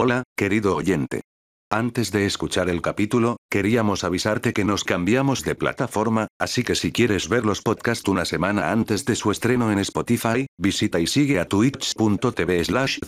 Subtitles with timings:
[0.00, 1.22] Hola, querido oyente.
[1.72, 6.92] Antes de escuchar el capítulo, queríamos avisarte que nos cambiamos de plataforma, así que si
[6.92, 11.40] quieres ver los podcasts una semana antes de su estreno en Spotify, visita y sigue
[11.40, 13.00] a twitch.tv slash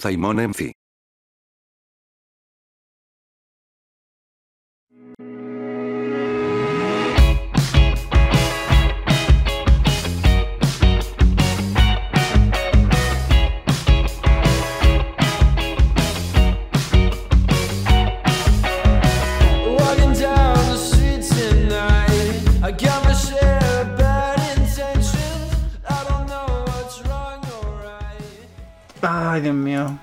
[29.02, 29.96] Ay, Dios mío.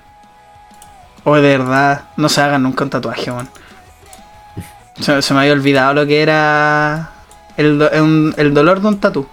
[1.24, 3.48] O de verdad, no se hagan nunca un tatuaje, man.
[5.00, 7.10] Se, se me había olvidado lo que era
[7.56, 9.26] el, do- el dolor de un tatu.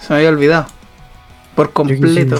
[0.00, 0.66] Se me había olvidado.
[1.54, 2.36] Por completo.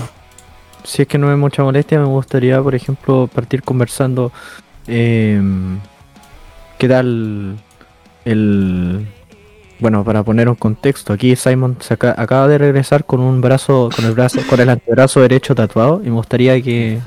[0.85, 4.31] Si es que no es mucha molestia, me gustaría, por ejemplo, partir conversando.
[4.87, 5.79] em,
[6.79, 7.57] ¿Qué tal
[8.25, 9.07] el.
[9.79, 13.91] Bueno, para poner un contexto, aquí Simon se aca- acaba de regresar con un brazo,
[13.95, 16.99] con el brazo, con el antebrazo derecho tatuado, y me gustaría que,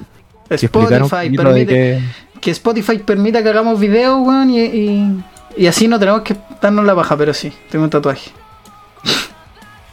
[0.50, 2.02] Spotify permite,
[2.40, 5.24] que Spotify permita que hagamos videos, weón, y, y,
[5.58, 8.32] y así no tenemos que darnos la baja, pero sí, tengo un tatuaje.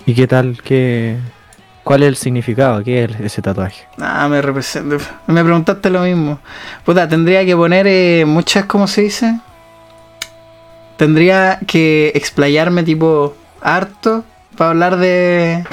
[0.04, 1.16] y qué tal, qué,
[1.82, 3.86] cuál es el significado, qué es ese tatuaje.
[3.98, 4.96] Ah, me representa.
[5.26, 6.38] Me preguntaste lo mismo.
[6.84, 9.40] Puta, tendría que poner eh, muchas, ¿cómo se dice?
[10.96, 14.24] Tendría que explayarme tipo harto
[14.56, 15.64] para hablar de,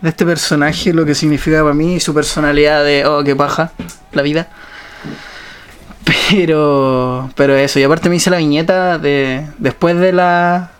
[0.00, 3.72] de este personaje, lo que significa para mí y su personalidad de, oh, qué paja,
[4.12, 4.48] la vida.
[6.30, 10.70] Pero, pero eso, y aparte me hice la viñeta de, después de la...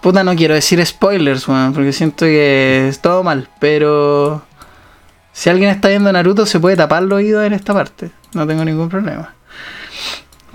[0.00, 4.42] Puta, no quiero decir spoilers, weón, porque siento que es todo mal, pero...
[5.32, 8.10] Si alguien está viendo Naruto, se puede tapar los oídos en esta parte.
[8.32, 9.35] No tengo ningún problema.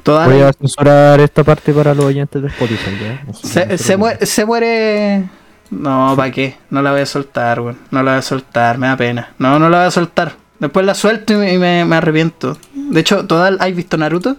[0.04, 3.24] Toda Voy la- a censurar esta parte para los oyentes de Spotify, ¿ya?
[3.28, 5.30] No sé, se, no se muere, se muere.
[5.70, 6.58] No, ¿para qué?
[6.70, 7.78] No la voy a soltar, weón.
[7.92, 9.34] No la voy a soltar, me da pena.
[9.38, 10.34] No, no la voy a soltar.
[10.60, 12.58] Después la suelto y me, me- me arrepiento.
[12.74, 14.38] De hecho, ¿toda, ¿has visto Naruto?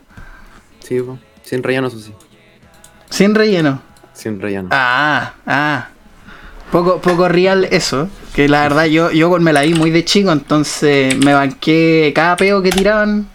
[0.80, 1.18] Sí, po.
[1.42, 2.12] sin relleno, eso sí.
[3.08, 3.80] Sin relleno.
[4.12, 4.68] Sin relleno.
[4.72, 5.88] Ah, ah.
[6.70, 8.08] Poco, poco real eso.
[8.34, 12.36] Que la verdad yo, yo me la vi muy de chico, entonces me banqué cada
[12.36, 13.28] peo que tiraban.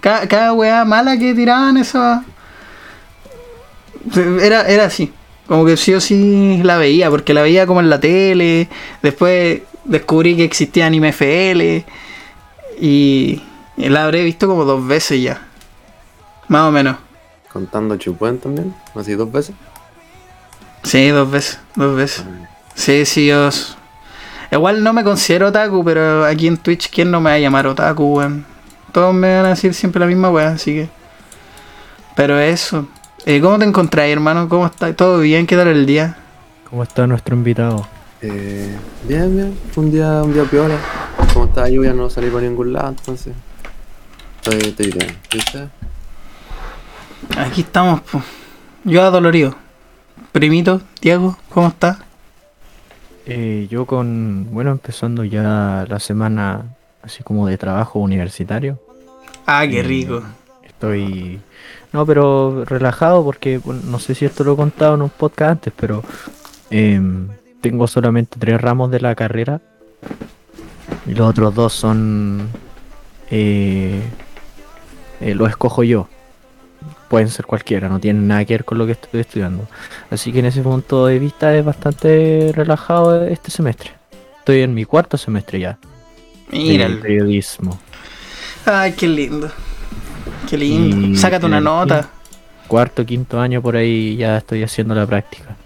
[0.00, 2.22] Cada, cada weá mala que tiraban, eso.
[4.40, 5.12] Era, era así.
[5.46, 8.68] Como que sí o sí la veía, porque la veía como en la tele.
[9.02, 11.84] Después descubrí que existía Anime FL.
[12.80, 13.42] Y,
[13.76, 15.46] la habré visto como dos veces ya.
[16.48, 16.96] Más o menos.
[17.52, 19.54] Contando Chupuen también, así dos veces.
[20.84, 22.24] Sí, dos veces, dos veces.
[22.74, 23.48] Sí, sí, yo.
[24.52, 27.66] Igual no me considero otaku, pero aquí en Twitch, ¿quién no me va a llamar
[27.66, 28.46] otaku, weón?
[28.92, 30.88] Todos me van a decir siempre la misma weá, así que.
[32.16, 32.88] Pero eso.
[33.26, 34.48] Eh, ¿Cómo te encontrás, hermano?
[34.48, 34.94] ¿Cómo estás?
[34.96, 35.46] ¿Todo bien?
[35.46, 36.16] ¿Qué tal el día?
[36.68, 37.86] ¿Cómo está nuestro invitado?
[38.22, 39.58] Eh, bien, bien.
[39.72, 40.76] Fue un día, un día piola.
[41.32, 43.34] Como estaba lluvia no salí por ningún lado, entonces.
[44.36, 45.16] Estoy, estoy bien.
[45.32, 45.68] ¿Viste?
[47.36, 48.24] Aquí estamos, pues.
[48.84, 49.54] Yo adolorido.
[50.32, 51.98] Primito, Diego, ¿cómo estás?
[53.26, 56.64] Eh, yo con, bueno, empezando ya la semana
[57.02, 58.78] así como de trabajo universitario.
[59.46, 60.22] Ah, qué rico.
[60.62, 61.40] Estoy,
[61.92, 65.72] no, pero relajado porque no sé si esto lo he contado en un podcast antes,
[65.76, 66.02] pero
[66.70, 67.28] em,
[67.60, 69.60] tengo solamente tres ramos de la carrera
[71.06, 72.48] y los otros dos son,
[73.30, 74.00] eh,
[75.20, 76.08] eh, los escojo yo.
[77.08, 79.66] Pueden ser cualquiera, no tienen nada que ver con lo que estoy estudiando.
[80.10, 83.90] Así que en ese punto de vista es bastante relajado este semestre.
[84.38, 85.78] Estoy en mi cuarto semestre ya.
[86.52, 86.86] Mira.
[86.86, 87.78] el periodismo.
[88.66, 89.50] Ay, qué lindo.
[90.48, 91.06] Qué lindo.
[91.08, 92.08] Y Sácate una nota.
[92.68, 95.56] Cuarto, quinto año por ahí ya estoy haciendo la práctica.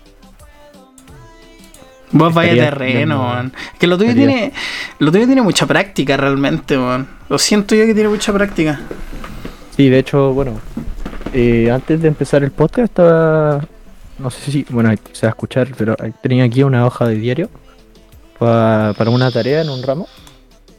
[2.12, 3.52] Vos vaya terreno, man.
[3.78, 4.52] Que lo tuyo estaría- tiene.
[5.00, 7.08] Lo tuyo tiene mucha práctica realmente, man.
[7.28, 8.80] Lo siento yo que tiene mucha práctica.
[9.76, 10.60] Sí, de hecho, bueno,
[11.32, 13.66] eh, antes de empezar el podcast estaba,
[14.18, 17.50] no sé si, bueno, se va a escuchar, pero tenía aquí una hoja de diario
[18.38, 20.06] pa- para una tarea en un ramo.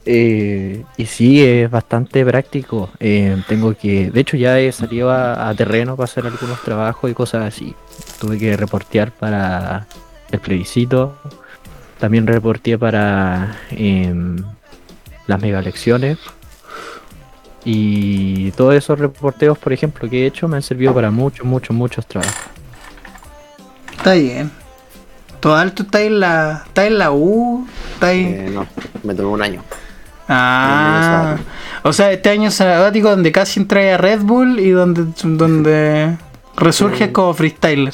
[0.05, 2.89] Eh, y sí, es bastante práctico.
[2.99, 7.09] Eh, tengo que, de hecho, ya he salido a, a terreno para hacer algunos trabajos
[7.09, 7.73] y cosas así.
[8.19, 9.87] Tuve que reportear para
[10.31, 11.17] el plebiscito.
[11.99, 14.37] También reporté para em,
[15.27, 16.17] las mega elecciones.
[17.63, 21.75] Y todos esos reporteos, por ejemplo, que he hecho me han servido para muchos, muchos,
[21.75, 22.35] muchos trabajos.
[23.97, 24.51] Está bien.
[25.39, 26.63] Total, tú estás en la.
[26.67, 27.67] estás en la U.
[27.93, 28.67] Estás Eh, no,
[29.03, 29.63] me tomé un año.
[30.27, 31.37] Ah,
[31.83, 36.17] o sea, este año sabático donde casi entré a Red Bull y donde, donde
[36.57, 37.13] resurges Sí.
[37.13, 37.93] como freestyler.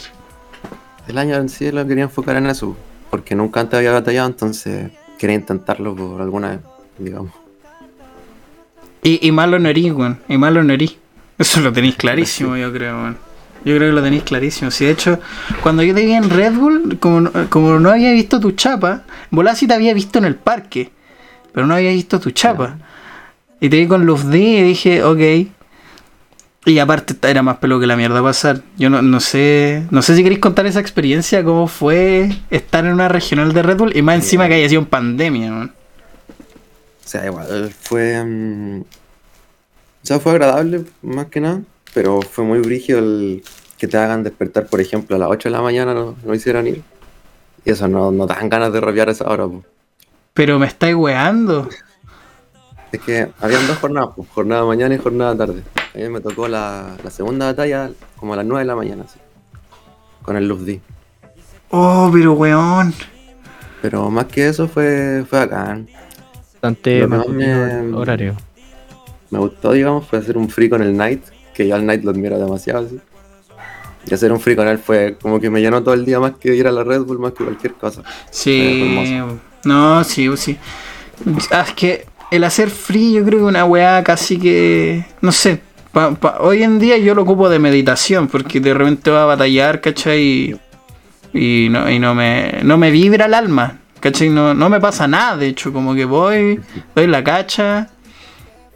[1.08, 2.78] El año en sí lo quería enfocar en eso,
[3.10, 6.60] porque nunca antes había batallado, entonces quería intentarlo por alguna vez,
[7.00, 7.32] digamos.
[9.04, 10.20] Y, y malo no erí, weón.
[10.30, 10.98] Y malo no erí.
[11.38, 13.18] Eso lo tenéis clarísimo, yo creo, weón.
[13.66, 14.72] Yo creo que lo tenéis clarísimo.
[14.72, 15.20] Si de hecho,
[15.62, 19.02] cuando yo te vi en Red Bull, como, no- como no había visto tu chapa,
[19.32, 20.92] volá sí te había visto en el parque,
[21.54, 22.78] pero no había visto tu chapa.
[23.60, 25.50] Y te vi con Luz D y dije, ok.
[26.66, 28.62] Y aparte era más pelo que la mierda pasar.
[28.78, 29.84] Yo no, no sé.
[29.90, 33.78] No sé si queréis contar esa experiencia, cómo fue estar en una regional de Red
[33.78, 35.74] Bull y más encima que haya sido en pandemia, weón.
[37.04, 38.24] O sea, igual fue.
[38.24, 41.62] mm, o sea, fue agradable, más que nada,
[41.94, 43.44] pero fue muy brígido el
[43.78, 46.68] que te hagan despertar, por ejemplo, a las 8 de la mañana, no, no hicieran
[46.68, 46.82] ir.
[47.66, 49.64] Y eso no, no dan ganas de rapear a esa hora, po.
[50.34, 51.68] Pero me estáis weando.
[52.92, 55.64] Es que habían dos jornadas, pues, jornada mañana y jornada tarde.
[55.94, 59.04] A mí me tocó la, la segunda batalla como a las 9 de la mañana,
[59.04, 59.20] así,
[60.22, 60.82] con el Luz D.
[61.70, 62.94] Oh, pero weón.
[63.82, 65.88] Pero más que eso fue, fue bacán.
[66.54, 68.36] Bastante me- horario.
[69.30, 71.24] Me gustó, digamos, fue hacer un free con el Knight,
[71.54, 73.00] que yo al Knight lo admiro demasiado, así.
[74.10, 76.34] Y hacer un free con él fue como que me llenó todo el día más
[76.40, 78.02] que ir a la Red Bull, más que cualquier cosa.
[78.32, 79.20] Sí,
[79.64, 80.58] no, sí, sí.
[81.52, 85.62] Ah, es que el hacer free yo creo que una weá casi que, no sé,
[85.92, 89.26] pa- pa- hoy en día yo lo ocupo de meditación porque de repente va a
[89.28, 90.60] batallar, ¿cachai?
[91.34, 94.30] Y, y no, y no, me, no me vibra el alma, ¿cachai?
[94.30, 96.60] No, no me pasa nada, de hecho, como que voy,
[96.96, 97.90] doy la cacha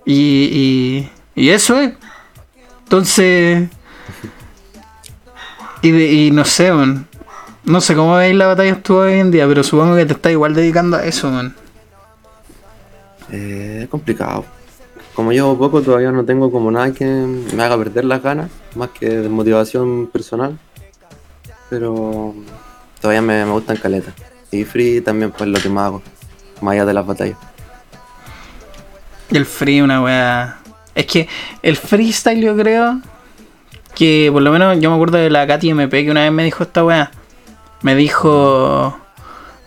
[0.05, 1.93] y, y, y eso es.
[2.83, 3.69] Entonces...
[5.85, 7.07] Y, de- y no sé, man.
[7.63, 10.31] No sé cómo veis la batalla tú hoy en día, pero supongo que te estás
[10.31, 11.55] igual dedicando a eso, man.
[13.31, 14.45] Eh, es complicado.
[15.13, 18.89] Como llevo poco, todavía no tengo como nada que me haga perder las ganas, más
[18.89, 20.57] que de motivación personal.
[21.69, 22.33] Pero
[22.99, 24.13] todavía me, me gustan caletas.
[24.51, 26.01] Y free también pues lo que más hago,
[26.61, 27.37] más allá de las batallas.
[29.31, 30.59] El free, una weá.
[30.95, 31.27] Es que
[31.61, 32.99] el freestyle, yo creo
[33.95, 36.43] que por lo menos yo me acuerdo de la Katy MP que una vez me
[36.43, 37.11] dijo esta weá.
[37.81, 38.97] Me dijo.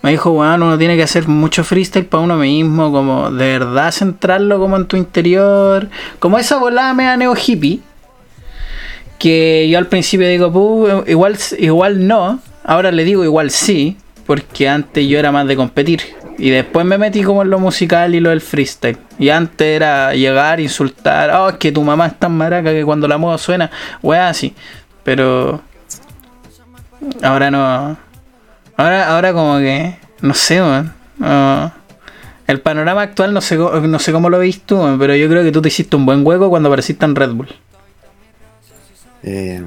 [0.02, 3.90] Me dijo, weón, uno tiene que hacer mucho freestyle para uno mismo, como de verdad
[3.90, 5.88] centrarlo como en tu interior.
[6.20, 7.80] Como esa volada mea neo hippie.
[9.19, 12.38] Que yo al principio digo, "Puh, igual, igual no.
[12.64, 13.96] Ahora le digo igual sí.
[14.26, 16.00] Porque antes yo era más de competir.
[16.38, 18.96] Y después me metí como en lo musical y lo del freestyle.
[19.19, 21.31] Y antes era llegar, insultar.
[21.31, 23.70] Oh, es que tu mamá es tan maraca que cuando la moda suena.
[24.02, 24.55] Weá, así.
[25.02, 25.61] Pero.
[27.23, 27.96] Ahora no.
[28.76, 29.96] Ahora, ahora como que.
[30.20, 30.93] No sé, weón.
[32.46, 35.52] El panorama actual no sé, no sé cómo lo veis tú, pero yo creo que
[35.52, 37.49] tú te hiciste un buen hueco cuando apareciste en Red Bull.
[39.23, 39.62] Eh,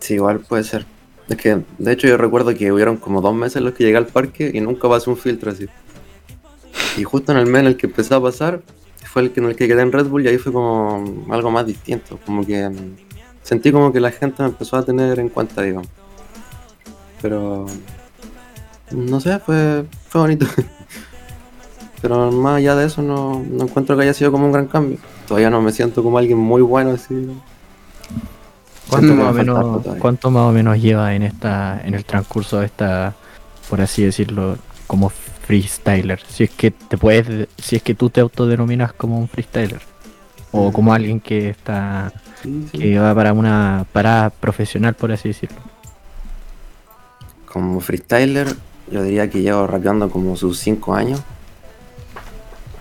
[0.00, 0.84] sí, igual puede ser.
[1.28, 3.96] Es que, de hecho, yo recuerdo que hubieron como dos meses en los que llegué
[3.96, 5.66] al parque y nunca pasé un filtro así.
[6.96, 8.60] Y justo en el mes en el que empezó a pasar,
[9.04, 11.50] fue el que en el que quedé en Red Bull y ahí fue como algo
[11.50, 12.18] más distinto.
[12.26, 12.70] Como que
[13.42, 15.88] sentí como que la gente me empezó a tener en cuenta, digamos.
[17.22, 17.66] Pero,
[18.90, 20.46] no sé, fue, fue bonito.
[22.02, 24.98] Pero más allá de eso, no, no encuentro que haya sido como un gran cambio.
[25.26, 27.30] Todavía no me siento como alguien muy bueno así.
[28.88, 30.00] ¿Cuánto, más o me menos, harto todavía.
[30.00, 33.14] ¿Cuánto más o menos lleva en esta en el transcurso de esta,
[33.68, 36.20] por así decirlo, como freestyler?
[36.28, 39.80] Si es que te puedes, si es que tú te autodenominas como un freestyler
[40.52, 42.12] o como alguien que está
[42.42, 42.78] Sí, sí.
[42.78, 45.56] que va para una parada profesional, por así decirlo.
[47.46, 48.48] Como freestyler,
[48.90, 51.22] yo diría que llevo rapeando como sus 5 años.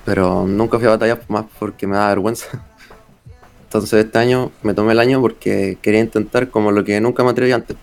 [0.04, 2.48] Pero nunca fui a batallas más porque me da vergüenza.
[3.74, 7.32] Entonces este año me tomé el año porque quería intentar como lo que nunca me
[7.32, 7.76] atreví antes.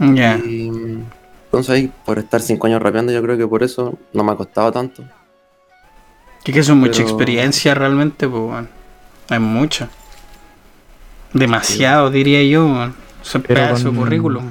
[0.00, 0.38] Ya.
[0.38, 0.66] Y
[1.44, 4.34] entonces ahí, por estar 5 años rapeando, yo creo que por eso no me ha
[4.34, 5.04] costado tanto.
[6.42, 8.68] Que que eso es mucha Pero- experiencia realmente, pues, weón.
[9.28, 9.88] Es mucho.
[11.32, 12.94] Demasiado, diría yo, weón.
[13.22, 14.50] Eso es pedazo de con- currículum.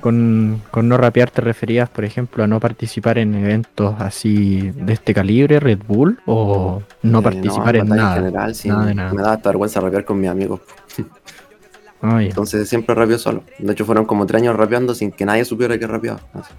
[0.00, 4.92] Con, con no rapear te referías, por ejemplo, a no participar en eventos así de
[4.94, 8.14] este calibre, Red Bull, o no Eh, participar en batalla nada.
[8.16, 9.12] general, sí, nada de me- nada.
[9.12, 10.60] Me da hasta vergüenza rapear con mis amigos.
[12.02, 13.44] Entonces siempre rapeo solo.
[13.58, 16.20] De hecho fueron como 3 años rapeando sin que nadie supiera que rapeaba.
[16.32, 16.50] Así.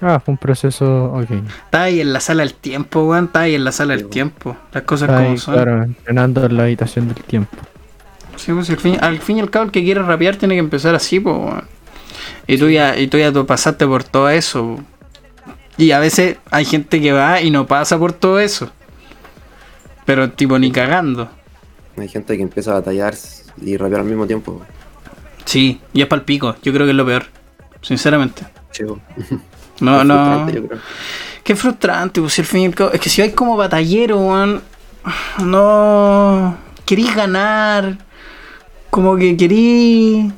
[0.00, 1.30] Ah, fue un proceso, ok.
[1.64, 3.24] Está ahí en la sala del tiempo, weón.
[3.24, 4.56] Está ahí en la sala del tiempo.
[4.72, 5.54] Las cosas Ahí, como son.
[5.54, 7.56] claro, entrenando en la habitación del tiempo.
[8.36, 10.60] Sí, pues al fin, al fin y al cabo el que quiere rapear tiene que
[10.60, 11.36] empezar así, pues.
[12.46, 14.78] Y tú ya, y tú ya pasaste por todo eso.
[15.76, 18.70] Y a veces hay gente que va y no pasa por todo eso.
[20.04, 21.28] Pero tipo ni cagando.
[21.96, 23.14] Hay gente que empieza a batallar
[23.60, 24.60] y rapear al mismo tiempo.
[25.44, 26.56] Sí, y es pal pico.
[26.62, 27.26] Yo creo que es lo peor.
[27.82, 28.44] Sinceramente.
[28.72, 29.00] Chivo.
[29.80, 30.14] No, no.
[30.14, 30.80] frustrante, yo creo.
[31.42, 34.20] Qué frustrante, pues al fin y al cabo- Es que si vais como batallero.
[35.42, 36.56] No.
[36.86, 37.98] Querís ganar.
[38.94, 40.32] Como que querís.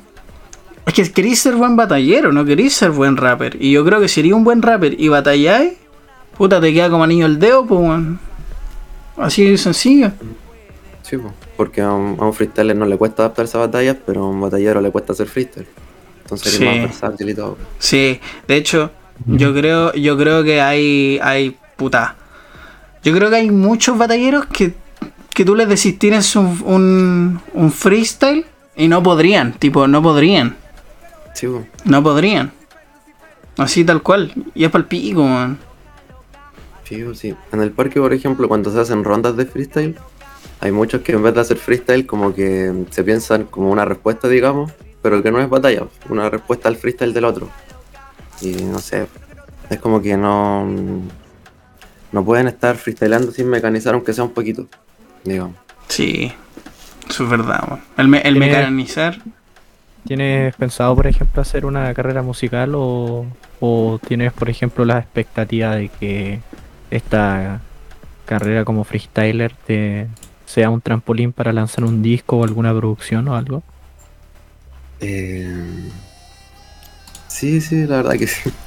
[0.87, 3.55] Es que querís ser buen batallero, no querís ser buen rapper.
[3.61, 5.73] Y yo creo que si eres un buen rapper y batalláis,
[6.35, 8.01] puta, te queda como anillo el dedo, pues.
[9.15, 10.11] Así de sencillo.
[11.03, 11.31] Sí, po.
[11.55, 14.41] porque a un, a un freestyler no le cuesta adaptarse a batallas, pero a un
[14.41, 15.67] batallero le cuesta hacer freestyle.
[16.23, 16.63] Entonces Sí.
[16.65, 17.59] es más versátil y todo.
[17.77, 18.89] Sí, de hecho,
[19.27, 22.15] yo creo, yo creo que hay, hay, puta.
[23.03, 24.73] Yo creo que hay muchos batalleros que,
[25.37, 28.43] que tú les decís tienes un, un, un freestyle
[28.75, 30.57] y no podrían, tipo, no podrían,
[31.35, 31.47] Sí,
[31.85, 32.51] no podrían.
[33.55, 35.59] Así tal cual, y es pal pico, man.
[36.85, 37.35] Sí, sí.
[37.51, 39.95] En el parque, por ejemplo, cuando se hacen rondas de freestyle,
[40.59, 44.27] hay muchos que en vez de hacer freestyle, como que se piensan como una respuesta,
[44.27, 44.71] digamos,
[45.03, 47.47] pero que no es batalla, una respuesta al freestyle del otro.
[48.41, 49.05] Y no sé,
[49.69, 50.67] es como que no.
[52.11, 54.67] No pueden estar freestyleando sin mecanizar, aunque sea un poquito,
[55.23, 55.55] digamos.
[55.87, 56.31] Sí,
[57.09, 57.79] eso es verdad, man.
[57.97, 59.17] El, me- el mecanizar,
[60.05, 63.25] ¿Tienes pensado, por ejemplo, hacer una carrera musical o,
[63.59, 66.39] o tienes, por ejemplo, la expectativa de que
[66.91, 67.59] esta
[68.25, 70.07] carrera como freestyler te
[70.45, 73.63] sea un trampolín para lanzar un disco o alguna producción o algo?
[75.01, 75.89] Eh,
[77.27, 78.49] sí, sí, la verdad que sí.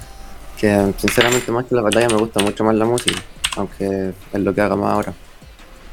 [0.61, 3.19] Que sinceramente más que la batalla me gusta mucho más la música,
[3.57, 5.15] aunque es lo que haga más ahora.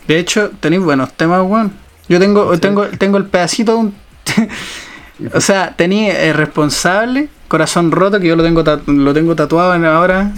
[0.07, 1.73] De hecho, tenéis buenos temas, weón.
[2.09, 3.95] Yo tengo, tengo, tengo el pedacito de un.
[5.33, 9.85] o sea, tenía el responsable, corazón roto, que yo lo tengo lo tengo tatuado en
[9.85, 10.31] ahora.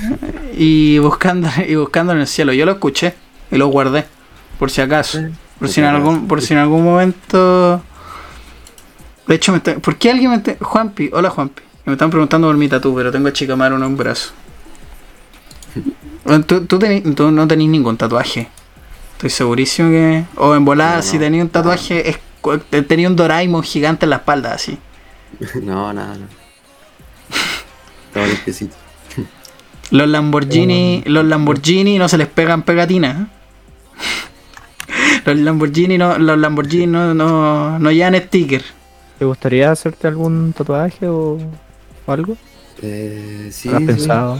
[0.58, 2.54] Y buscando, y buscando en el cielo.
[2.54, 3.14] Yo lo escuché
[3.52, 4.06] y lo guardé.
[4.58, 5.20] Por si acaso.
[5.60, 7.82] Por si en algún, por si en algún momento.
[9.28, 11.62] De hecho, me está- ¿por qué alguien me está- Juanpi, hola Juanpi.
[11.86, 14.32] Me están preguntando por mi tatu, pero tengo a Chicamaro en un brazo.
[16.48, 18.48] ¿Tú, tú no tenés ningún tatuaje.
[19.20, 20.24] Estoy segurísimo que.
[20.38, 21.24] O en volada, No, si no.
[21.24, 22.58] tenía un tatuaje, es, cu-
[22.88, 24.78] tenía un Doraemon gigante en la espalda, así.
[25.62, 26.26] No, nada, no.
[28.14, 28.76] Todo limpiecito.
[29.92, 33.18] Los Lamborghini, los Lamborghini no se les pegan pegatinas.
[33.22, 33.26] ¿eh?
[35.26, 38.64] Los Lamborghini no, los Lamborghini no, no, no llevan sticker.
[39.18, 41.38] ¿Te gustaría hacerte algún tatuaje o,
[42.06, 42.38] o algo?
[42.82, 43.86] Eh, sí, ¿Lo has sí.
[43.88, 44.40] pensado?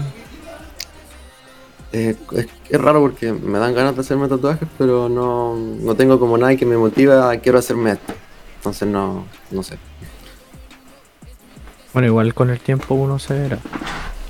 [1.92, 6.20] Eh, es, es raro porque me dan ganas de hacerme tatuajes, pero no, no tengo
[6.20, 8.14] como nada que me motiva a quiero hacerme esto.
[8.58, 9.78] Entonces no, no sé.
[11.94, 13.58] Bueno, igual con el tiempo uno se verá.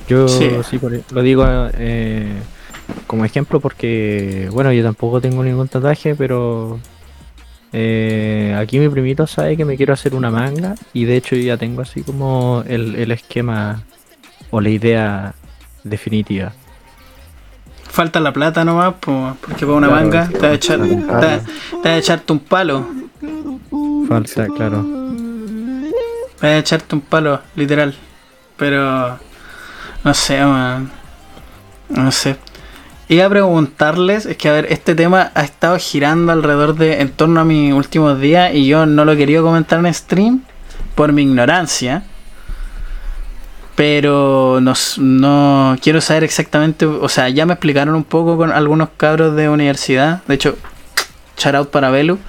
[0.08, 0.50] Yo Sí.
[0.70, 2.32] sí, por- lo digo eh,
[3.06, 6.80] como ejemplo porque, bueno, yo tampoco tengo ningún tatuaje, pero
[7.74, 11.44] eh, aquí mi primito sabe que me quiero hacer una manga y de hecho yo
[11.44, 13.84] ya tengo así como el, el esquema
[14.50, 15.36] o la idea
[15.84, 16.54] definitiva.
[17.90, 20.96] Falta la plata nomás, po, porque para una Claro, manga te va a echar, te,
[20.96, 22.88] te va a echarte un palo.
[24.08, 24.86] Falta, claro.
[26.40, 27.96] Te va a echarte un palo, literal.
[28.58, 29.18] Pero
[30.04, 30.90] no sé, man.
[31.90, 32.38] No sé.
[33.08, 37.10] Iba a preguntarles, es que a ver, este tema ha estado girando alrededor de, en
[37.10, 40.44] torno a mis últimos días y yo no lo he querido comentar en stream
[40.94, 42.04] por mi ignorancia.
[43.80, 48.90] Pero no, no quiero saber exactamente, o sea, ya me explicaron un poco con algunos
[48.98, 50.58] cabros de universidad, de hecho,
[51.38, 52.20] shout out para Belu,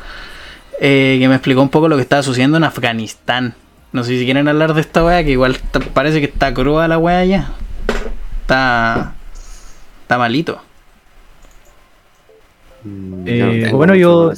[0.81, 3.57] eh, que me explicó un poco lo que estaba sucediendo en Afganistán.
[3.91, 5.59] No sé si quieren hablar de esta wea, que igual
[5.93, 7.51] parece que está cruda la wea ya.
[8.43, 9.15] Está.
[10.03, 10.61] Está malito.
[12.85, 14.33] Mm, Eh, no bueno, yo-.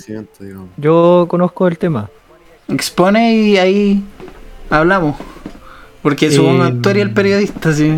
[0.79, 2.09] Yo conozco el tema.
[2.69, 4.03] Expone y ahí
[4.71, 5.17] hablamos.
[6.03, 7.97] Porque supongo que tú eres el periodista, sí.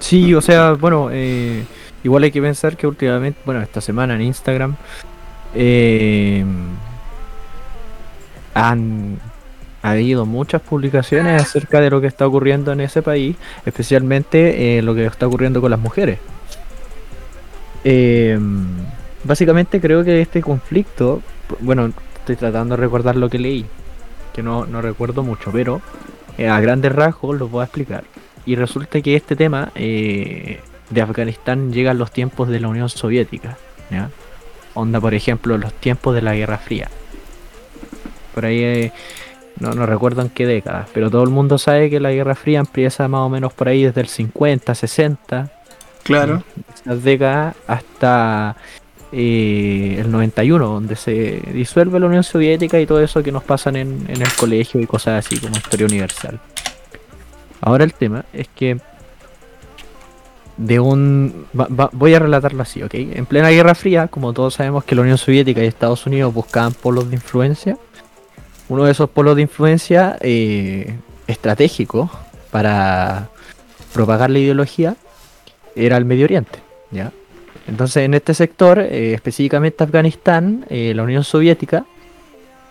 [0.00, 1.64] Sí, o sea, bueno, eh,
[2.04, 4.76] igual hay que pensar que últimamente, bueno, esta semana en Instagram
[5.54, 6.44] eh,
[8.54, 9.18] han
[9.82, 14.94] habido muchas publicaciones acerca de lo que está ocurriendo en ese país, especialmente eh, lo
[14.94, 16.18] que está ocurriendo con las mujeres.
[17.84, 18.38] Eh,
[19.24, 21.22] básicamente creo que este conflicto,
[21.60, 23.64] bueno, estoy tratando de recordar lo que leí,
[24.34, 25.80] que no, no recuerdo mucho, pero
[26.48, 28.04] a grandes rasgos lo voy a explicar.
[28.46, 32.88] Y resulta que este tema eh, de Afganistán llega en los tiempos de la Unión
[32.88, 33.56] Soviética.
[33.90, 34.10] ¿ya?
[34.74, 36.88] Onda, por ejemplo, los tiempos de la Guerra Fría.
[38.34, 38.92] Por ahí, eh,
[39.58, 42.60] no, no recuerdo en qué décadas, pero todo el mundo sabe que la Guerra Fría
[42.60, 45.50] empieza más o menos por ahí desde el 50, 60,
[46.02, 46.42] Claro.
[46.74, 48.56] esas décadas hasta
[49.12, 54.06] el 91, donde se disuelve la Unión Soviética y todo eso que nos pasan en,
[54.08, 56.40] el colegio y cosas así como historia universal.
[57.60, 58.78] Ahora el tema es que
[60.56, 61.46] de un...
[61.52, 62.94] voy a relatarlo así, ¿ok?
[62.94, 66.72] En plena Guerra Fría, como todos sabemos que la Unión Soviética y Estados Unidos buscaban
[66.74, 67.76] polos de influencia,
[68.68, 70.94] uno de esos polos de influencia eh,
[71.26, 72.10] estratégicos
[72.50, 73.28] para
[73.92, 74.96] propagar la ideología
[75.74, 77.12] era el Medio Oriente, ¿ya?
[77.70, 81.86] Entonces en este sector, eh, específicamente Afganistán, eh, la Unión Soviética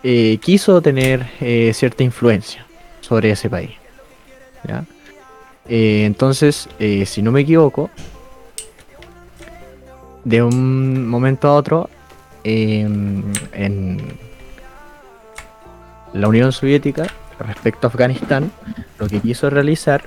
[0.03, 1.25] eh, quiso tener
[1.73, 2.65] cierta influencia
[2.99, 3.71] sobre ese país,
[5.65, 6.67] entonces,
[7.05, 7.89] si no me equivoco,
[10.25, 11.89] de un momento a otro,
[12.43, 13.31] en
[16.13, 17.07] la Unión Soviética,
[17.39, 18.51] respecto a Afganistán,
[18.99, 20.03] lo que quiso realizar,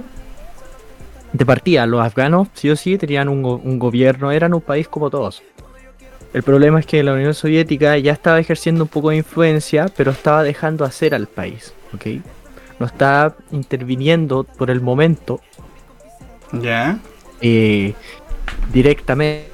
[1.33, 4.89] de partida, los afganos sí o sí tenían un, go- un gobierno, eran un país
[4.89, 5.43] como todos.
[6.35, 10.11] El problema es que la Unión Soviética ya estaba ejerciendo un poco de influencia, pero
[10.13, 12.07] estaba dejando hacer al país, ¿ok?
[12.79, 15.41] No estaba interviniendo por el momento
[16.53, 16.99] Ya.
[17.41, 17.95] eh,
[18.73, 19.51] directamente.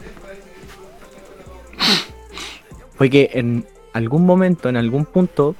[2.96, 5.54] Fue que en algún momento, en algún punto,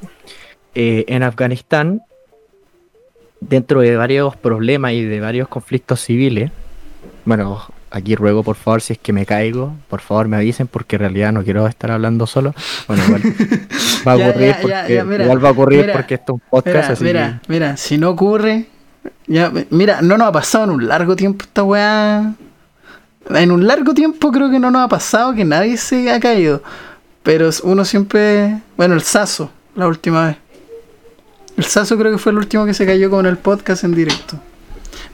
[0.74, 2.02] eh, en Afganistán,
[3.40, 6.50] dentro de varios problemas y de varios conflictos civiles,
[7.24, 10.96] bueno, aquí ruego por favor, si es que me caigo, por favor me avisen porque
[10.96, 12.54] en realidad no quiero estar hablando solo.
[12.86, 13.22] Bueno, igual
[14.06, 16.32] va a ocurrir ya, ya, porque, ya, mira, igual va a ocurrir mira, porque esto
[16.32, 18.66] es un podcast, Mira, así mira, mira, si no ocurre.
[19.26, 22.34] Ya, mira, no nos ha pasado en un largo tiempo esta weá.
[23.30, 26.62] En un largo tiempo creo que no nos ha pasado que nadie se ha caído.
[27.22, 28.58] Pero uno siempre.
[28.76, 30.36] Bueno, el Saso, la última vez.
[31.58, 34.40] El Saso creo que fue el último que se cayó con el podcast en directo.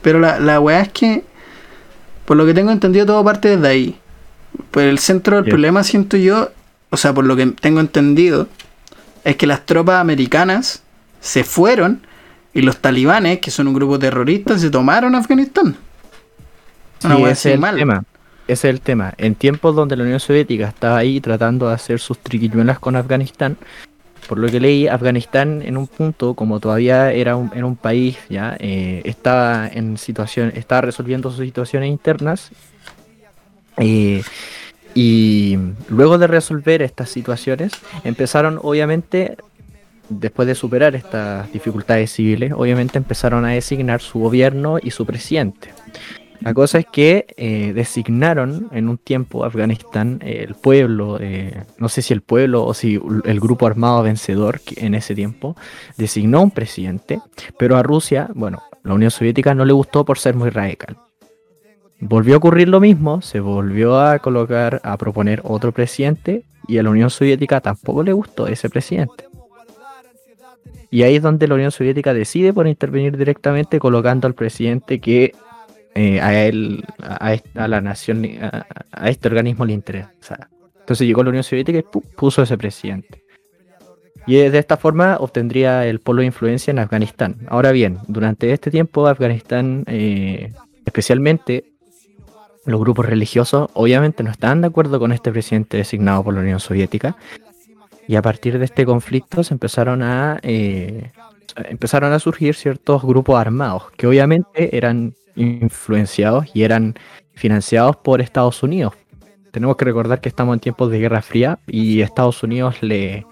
[0.02, 1.24] Pero la, la weá es que.
[2.24, 3.98] Por lo que tengo entendido, todo parte desde ahí.
[4.70, 6.50] Pues el centro del problema, siento yo.
[6.90, 8.46] O sea, por lo que tengo entendido,
[9.24, 10.82] es que las tropas americanas
[11.20, 12.06] se fueron
[12.52, 15.76] y los talibanes, que son un grupo terrorista, se tomaron Afganistán.
[17.04, 17.76] Una Sí, wea ese es el mal.
[17.76, 18.04] tema.
[18.46, 19.14] Ese es el tema.
[19.16, 23.56] En tiempos donde la Unión Soviética estaba ahí tratando de hacer sus triquiñuelas con Afganistán,
[24.28, 28.18] por lo que leí, Afganistán en un punto, como todavía era un, era un país,
[28.28, 32.50] ya eh, estaba en situación, estaba resolviendo sus situaciones internas.
[33.76, 34.22] eh,
[34.94, 35.58] y
[35.88, 37.72] luego de resolver estas situaciones,
[38.04, 39.36] empezaron obviamente,
[40.08, 45.70] después de superar estas dificultades civiles, obviamente empezaron a designar su gobierno y su presidente.
[46.44, 51.88] La cosa es que eh, designaron en un tiempo Afganistán eh, el pueblo, eh, no
[51.88, 55.56] sé si el pueblo o si el grupo armado vencedor en ese tiempo
[55.96, 57.18] designó un presidente,
[57.58, 60.98] pero a Rusia, bueno, la Unión Soviética no le gustó por ser muy radical.
[61.98, 66.82] Volvió a ocurrir lo mismo, se volvió a colocar, a proponer otro presidente y a
[66.82, 69.24] la Unión Soviética tampoco le gustó ese presidente.
[70.90, 75.32] Y ahí es donde la Unión Soviética decide por intervenir directamente colocando al presidente que
[75.94, 80.48] eh, a él, a, a la nación, a, este organismo le interesa.
[80.80, 83.24] Entonces llegó la Unión Soviética y pu- puso ese presidente.
[84.26, 87.36] Y de esta forma obtendría el polo de influencia en Afganistán.
[87.48, 90.52] Ahora bien, durante este tiempo Afganistán, eh,
[90.86, 91.64] especialmente
[92.64, 96.58] los grupos religiosos, obviamente no estaban de acuerdo con este presidente designado por la Unión
[96.60, 97.16] Soviética.
[98.08, 101.10] Y a partir de este conflicto se empezaron a eh,
[101.68, 106.94] empezaron a surgir ciertos grupos armados que obviamente eran influenciados y eran
[107.34, 108.94] financiados por Estados Unidos.
[109.50, 113.26] Tenemos que recordar que estamos en tiempos de Guerra Fría y Estados Unidos le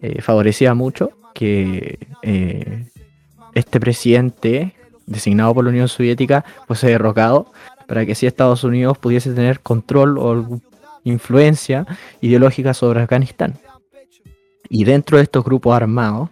[0.00, 2.86] eh, favorecía mucho que eh,
[3.54, 4.74] este presidente
[5.06, 7.52] designado por la Unión Soviética fuese derrocado
[7.86, 10.60] para que así Estados Unidos pudiese tener control o
[11.04, 11.86] influencia
[12.20, 13.58] ideológica sobre Afganistán.
[14.68, 16.30] Y dentro de estos grupos armados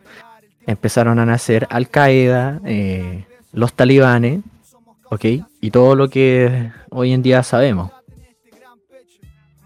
[0.67, 4.41] empezaron a nacer Al Qaeda, eh, los talibanes,
[5.61, 7.91] Y todo lo que hoy en día sabemos.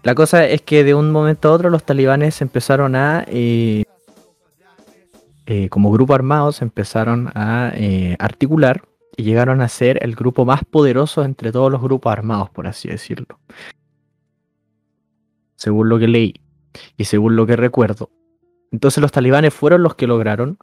[0.03, 3.85] La cosa es que de un momento a otro los talibanes empezaron a, eh,
[5.47, 8.83] eh, como grupo armado, se empezaron a eh, articular
[9.17, 12.87] y llegaron a ser el grupo más poderoso entre todos los grupos armados, por así
[12.87, 13.39] decirlo.
[15.55, 16.35] Según lo que leí
[16.97, 18.09] y según lo que recuerdo.
[18.71, 20.57] Entonces los talibanes fueron los que lograron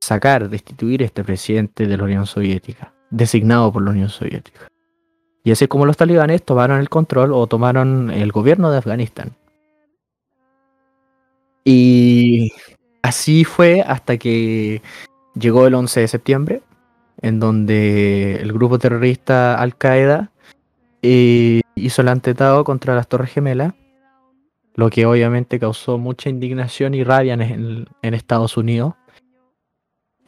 [0.00, 4.68] sacar, destituir a este presidente de la Unión Soviética, designado por la Unión Soviética.
[5.44, 9.32] Y así es como los talibanes tomaron el control o tomaron el gobierno de Afganistán.
[11.64, 12.52] Y
[13.02, 14.82] así fue hasta que
[15.34, 16.62] llegó el 11 de septiembre,
[17.22, 20.30] en donde el grupo terrorista Al Qaeda
[21.02, 23.74] eh, hizo el atentado contra las Torres Gemelas,
[24.74, 28.94] lo que obviamente causó mucha indignación y rabia en- en Estados Unidos.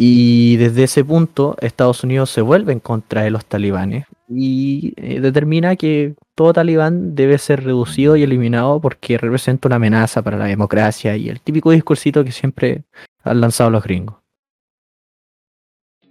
[0.00, 5.20] Y desde ese punto, Estados Unidos se vuelve en contra de los talibanes y eh,
[5.20, 10.44] determina que todo talibán debe ser reducido y eliminado porque representa una amenaza para la
[10.44, 12.84] democracia y el típico discursito que siempre
[13.24, 14.18] han lanzado los gringos.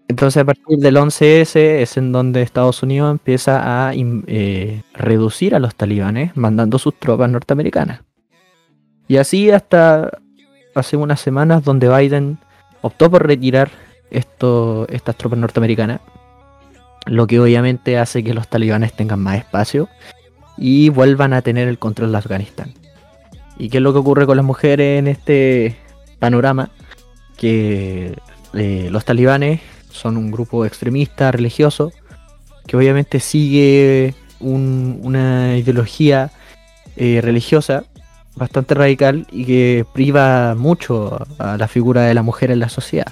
[0.09, 5.59] Entonces a partir del 11S es en donde Estados Unidos empieza a eh, reducir a
[5.59, 8.01] los talibanes mandando sus tropas norteamericanas.
[9.07, 10.11] Y así hasta
[10.75, 12.37] hace unas semanas donde Biden
[12.87, 13.69] optó por retirar
[14.09, 16.01] esto, estas tropas norteamericanas,
[17.05, 19.87] lo que obviamente hace que los talibanes tengan más espacio
[20.57, 22.73] y vuelvan a tener el control de Afganistán.
[23.57, 25.75] ¿Y qué es lo que ocurre con las mujeres en este
[26.19, 26.69] panorama?
[27.37, 28.17] Que
[28.53, 31.91] eh, los talibanes son un grupo extremista religioso
[32.65, 36.31] que obviamente sigue un- una ideología
[36.97, 37.83] eh, religiosa
[38.37, 43.07] bastante radical y que priva mucho a la figura de la mujer en la sociedad.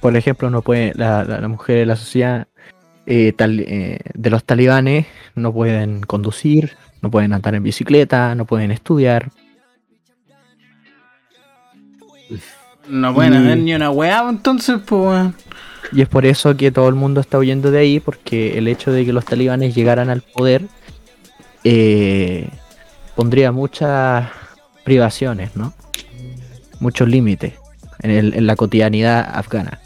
[0.00, 2.48] Por ejemplo, no puede la, la- la mujer en la sociedad
[3.06, 8.44] eh, tal- eh, de los talibanes no pueden conducir, no pueden andar en bicicleta, no
[8.46, 9.30] pueden estudiar.
[12.88, 15.28] No pueden hacer ni una weá, entonces, pues.
[15.92, 18.90] Y es por eso que todo el mundo está huyendo de ahí, porque el hecho
[18.92, 20.62] de que los talibanes llegaran al poder
[21.64, 22.48] eh,
[23.14, 24.28] pondría muchas
[24.84, 25.72] privaciones, ¿no?
[26.80, 27.54] Muchos límites
[28.00, 29.78] en, el- en la cotidianidad afgana.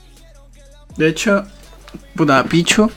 [0.97, 1.45] De hecho,
[2.15, 2.91] puta, Pichu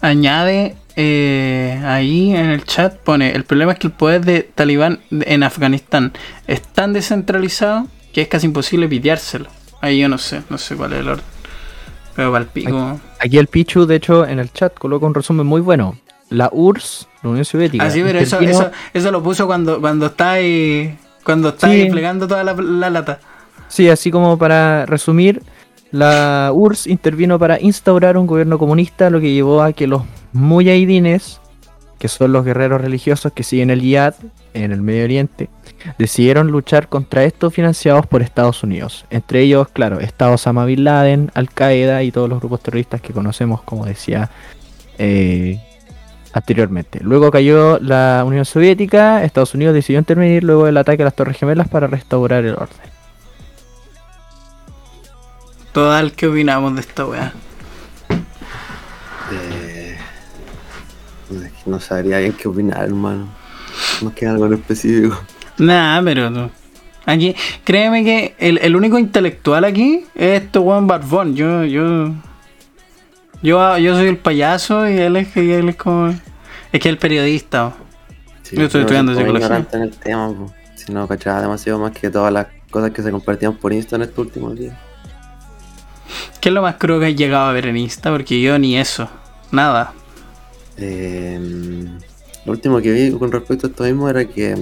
[0.00, 5.00] añade eh, ahí en el chat, pone, el problema es que el poder de Talibán
[5.10, 6.12] en Afganistán
[6.46, 9.46] es tan descentralizado que es casi imposible piteárselo.
[9.80, 11.24] Ahí yo no sé, no sé cuál es el orden.
[12.16, 13.00] Pero para el pico...
[13.20, 15.96] Aquí el Pichu, de hecho, en el chat coloca un resumen muy bueno.
[16.28, 17.84] La URSS, la Unión Soviética.
[17.84, 21.76] Así, Ah, pero eso, eso, eso lo puso cuando, cuando está ahí, cuando está ahí
[21.78, 21.82] Sí.
[21.84, 23.20] desplegando toda la, la lata.
[23.68, 25.42] Sí, así como para resumir,
[25.92, 30.02] la URSS intervino para instaurar un gobierno comunista, lo que llevó a que los
[30.32, 31.40] muyahidines,
[31.98, 34.14] que son los guerreros religiosos que siguen el jihad
[34.54, 35.48] en el Medio Oriente,
[35.98, 39.04] decidieron luchar contra estos financiados por Estados Unidos.
[39.10, 43.12] Entre ellos, claro, está Osama Bin Laden, Al Qaeda y todos los grupos terroristas que
[43.12, 44.30] conocemos, como decía
[44.98, 45.58] eh,
[46.32, 47.00] anteriormente.
[47.02, 51.36] Luego cayó la Unión Soviética, Estados Unidos decidió intervenir luego del ataque a las Torres
[51.36, 52.90] Gemelas para restaurar el orden.
[55.72, 57.32] Total, ¿qué opinamos de esta weá?
[59.32, 59.96] Eh,
[61.66, 63.28] no sabría bien qué opinar, hermano.
[64.02, 65.20] Más que algo en específico.
[65.58, 66.50] Nah, pero no.
[67.06, 71.34] Aquí, créeme que el, el único intelectual aquí es este weón Barbón.
[71.34, 72.12] Yo, yo.
[73.42, 76.14] Yo, yo soy el payaso y él es, y él es como.
[76.72, 77.74] Es que el periodista.
[78.42, 79.66] Sí, Yo estoy estudiando psicología.
[79.72, 80.52] en el tema, po.
[80.74, 84.02] Si no, cachaba demasiado más que todas las cosas que se compartían por Insta en
[84.02, 84.76] estos últimos días.
[86.40, 88.10] ¿Qué es lo más crudo que has llegado a ver en Insta?
[88.10, 89.08] Porque yo ni eso.
[89.52, 89.92] Nada.
[90.76, 91.38] Eh,
[92.44, 94.56] lo último que vi con respecto a esto mismo era que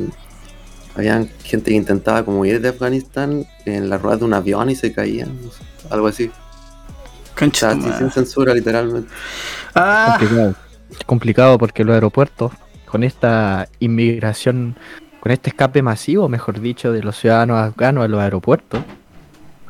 [0.96, 4.74] habían gente que intentaba como ir de Afganistán en la rueda de un avión y
[4.74, 6.30] se caían, no sé, algo así.
[7.46, 7.98] O Concha sea, tu así madre.
[7.98, 9.08] sin censura, literalmente.
[9.74, 10.54] Ah, complicado.
[10.90, 12.52] Es complicado porque los aeropuertos,
[12.86, 14.76] con esta inmigración,
[15.20, 18.80] con este escape masivo, mejor dicho, de los ciudadanos afganos a los aeropuertos.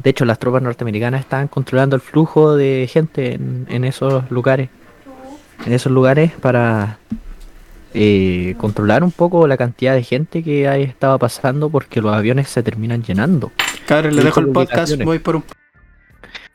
[0.02, 4.70] De hecho, las tropas norteamericanas estaban controlando el flujo de gente en, en esos lugares.
[5.66, 6.98] En esos lugares para
[7.94, 12.48] eh, controlar un poco la cantidad de gente que ahí estaba pasando porque los aviones
[12.48, 13.50] se terminan llenando.
[13.87, 14.94] cabrón, le dejo el podcast.
[15.02, 15.44] Voy por un.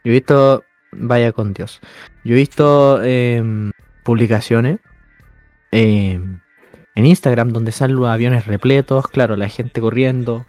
[0.05, 0.63] Yo he visto,
[0.95, 1.81] vaya con Dios,
[2.23, 3.71] yo he visto em,
[4.03, 4.79] publicaciones
[5.71, 6.39] em,
[6.95, 10.45] en Instagram donde salen los aviones repletos, claro, la gente corriendo,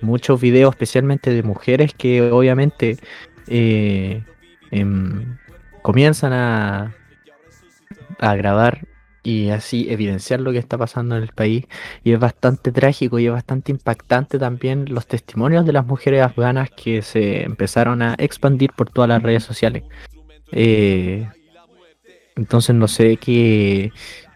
[0.00, 2.98] muchos videos especialmente de mujeres que obviamente
[3.46, 4.24] eh,
[4.70, 5.36] em,
[5.82, 6.94] comienzan a,
[8.18, 8.86] a grabar
[9.22, 11.66] y así evidenciar lo que está pasando en el país
[12.02, 16.70] y es bastante trágico y es bastante impactante también los testimonios de las mujeres afganas
[16.70, 19.84] que se empezaron a expandir por todas las redes sociales.
[20.50, 21.28] Eh,
[22.36, 23.92] entonces no sé qué...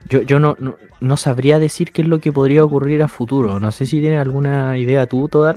[0.09, 3.59] Yo, yo no, no, no sabría decir qué es lo que podría ocurrir a futuro.
[3.59, 5.57] No sé si tienes alguna idea tú, Todar.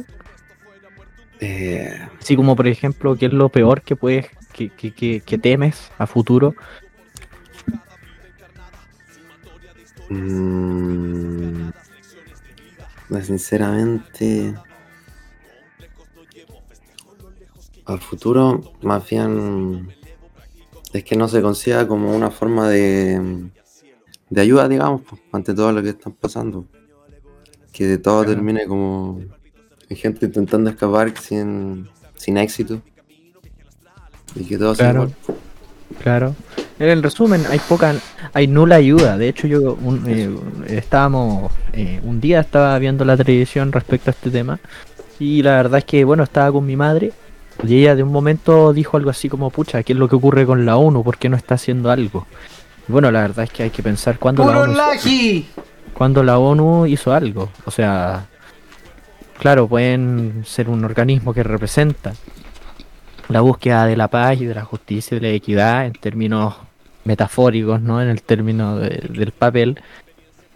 [1.40, 5.38] Eh, Así como por ejemplo, qué es lo peor que puedes, que, que, que, que
[5.38, 6.56] temes a futuro.
[10.10, 11.70] Mm,
[13.22, 14.56] sinceramente,
[17.86, 19.92] al futuro, más bien,
[20.94, 23.50] es que no se considera como una forma de,
[24.30, 26.66] de ayuda, digamos, pues, ante todo lo que están pasando.
[27.72, 28.36] Que todo Claro.
[28.36, 29.22] termine como
[29.90, 32.82] hay gente intentando escapar sin, sin éxito.
[34.36, 35.04] Y que todo sea Claro.
[35.06, 35.16] igual.
[36.04, 36.36] Claro.
[36.80, 37.94] En resumen, hay poca,
[38.34, 39.18] hay nula ayuda.
[39.18, 40.30] De hecho, yo un- eh,
[40.78, 44.60] estábamos, eh, un día estaba viendo la televisión respecto a este tema
[45.20, 47.12] y la verdad es que, bueno, estaba con mi madre
[47.68, 50.46] y ella de un momento dijo algo así como, pucha, ¿qué es lo que ocurre
[50.46, 51.04] con la ONU?
[51.04, 52.26] ¿Por qué no está haciendo algo?
[52.88, 55.50] Y bueno, la verdad es que hay que pensar cuándo la ¡Puro ONU laji!
[55.94, 57.50] cuando la ONU hizo algo.
[57.66, 58.26] O sea,
[59.38, 62.14] claro, pueden ser un organismo que representa
[63.28, 66.56] la búsqueda de la paz y de la justicia y de la equidad en términos
[67.10, 68.02] metafóricos, ¿no?
[68.02, 69.82] En el término de- del papel.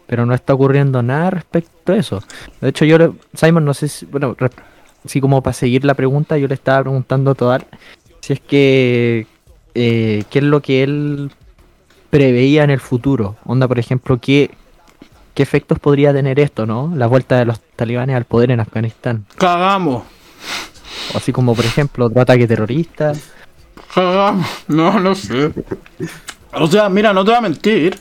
[0.08, 2.22] Pero no está ocurriendo nada respecto a eso.
[2.62, 4.36] De hecho, yo, le- Simon, no sé si, bueno,
[5.06, 7.66] sí como para seguir la pregunta, yo le estaba preguntando a Total
[8.22, 9.26] si es que,
[9.76, 11.32] eh, qué es lo que él
[12.10, 13.36] preveía en el futuro.
[13.46, 14.52] Onda, por ejemplo, qué,
[15.34, 16.92] qué efectos podría tener esto, ¿no?
[16.96, 19.26] La vuelta de los talibanes al poder en Afganistán.
[19.38, 20.04] Cagamos.
[21.13, 23.13] O así como, por ejemplo, otro ataque terrorista.
[23.94, 24.46] Cagamos.
[24.68, 25.52] No, no sé.
[26.56, 28.00] O sea, mira, no te voy a mentir.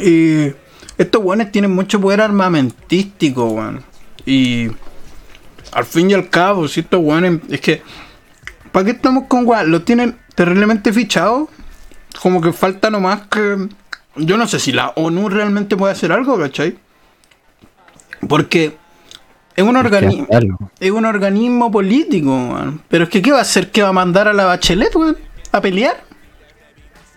[0.00, 0.52] Y
[0.96, 3.82] estos weones tienen mucho poder armamentístico, weón.
[4.24, 4.68] Y
[5.72, 7.40] al fin y al cabo, si estos weones.
[7.50, 7.82] Es que.
[8.70, 9.70] ¿Para qué estamos con weón?
[9.70, 11.48] Los tienen terriblemente fichados.
[12.20, 13.68] Como que falta nomás que.
[14.16, 16.76] Yo no sé si la ONU realmente puede hacer algo, ¿cachai?
[18.28, 18.76] Porque
[19.56, 20.26] es un que organismo.
[20.80, 22.82] Es un organismo político, weón.
[22.88, 23.70] Pero es que, ¿qué va a hacer?
[23.70, 25.16] ¿Qué va a mandar a la bachelet, weón?
[25.50, 26.11] ¿A pelear?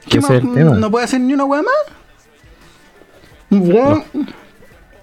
[0.09, 0.31] ¿Qué más?
[0.31, 0.71] el tema.
[0.71, 1.73] ¿No puede hacer ni una weá más?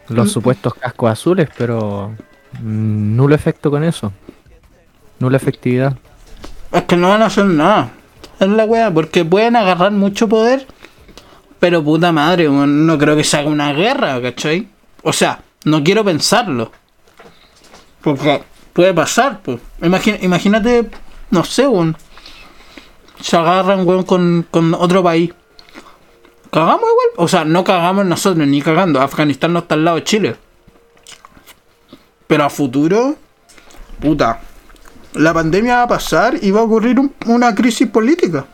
[0.09, 2.13] Los supuestos cascos azules, pero
[2.61, 4.13] nulo efecto con eso.
[5.19, 5.97] Nula efectividad.
[6.73, 7.91] Es que no van a hacer nada.
[8.41, 10.67] Es la weá, porque pueden agarrar mucho poder.
[11.61, 14.69] Pero puta madre, no creo que se haga una guerra, ¿cachai?
[15.03, 16.73] O sea, no quiero pensarlo.
[18.03, 19.61] Porque puede pasar, pues.
[19.81, 20.91] Imagina- imagínate,
[21.31, 21.97] no sé, weón.
[23.23, 25.33] Se agarran, weón, con, con otro país.
[26.51, 27.07] ¿Cagamos igual?
[27.17, 29.01] O sea, no cagamos nosotros, ni cagando.
[29.01, 30.37] Afganistán no está al lado de Chile.
[32.27, 33.17] Pero a futuro,
[34.01, 34.41] puta,
[35.15, 38.45] la pandemia va a pasar y va a ocurrir un- una crisis política.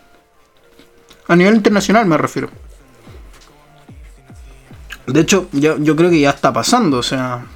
[1.27, 2.49] A nivel internacional me refiero.
[5.07, 7.47] De hecho, yo, yo creo que ya está pasando, o sea...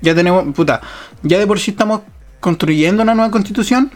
[0.00, 0.80] Ya tenemos, puta,
[1.22, 2.00] ya de por sí estamos
[2.40, 3.92] construyendo una nueva constitución.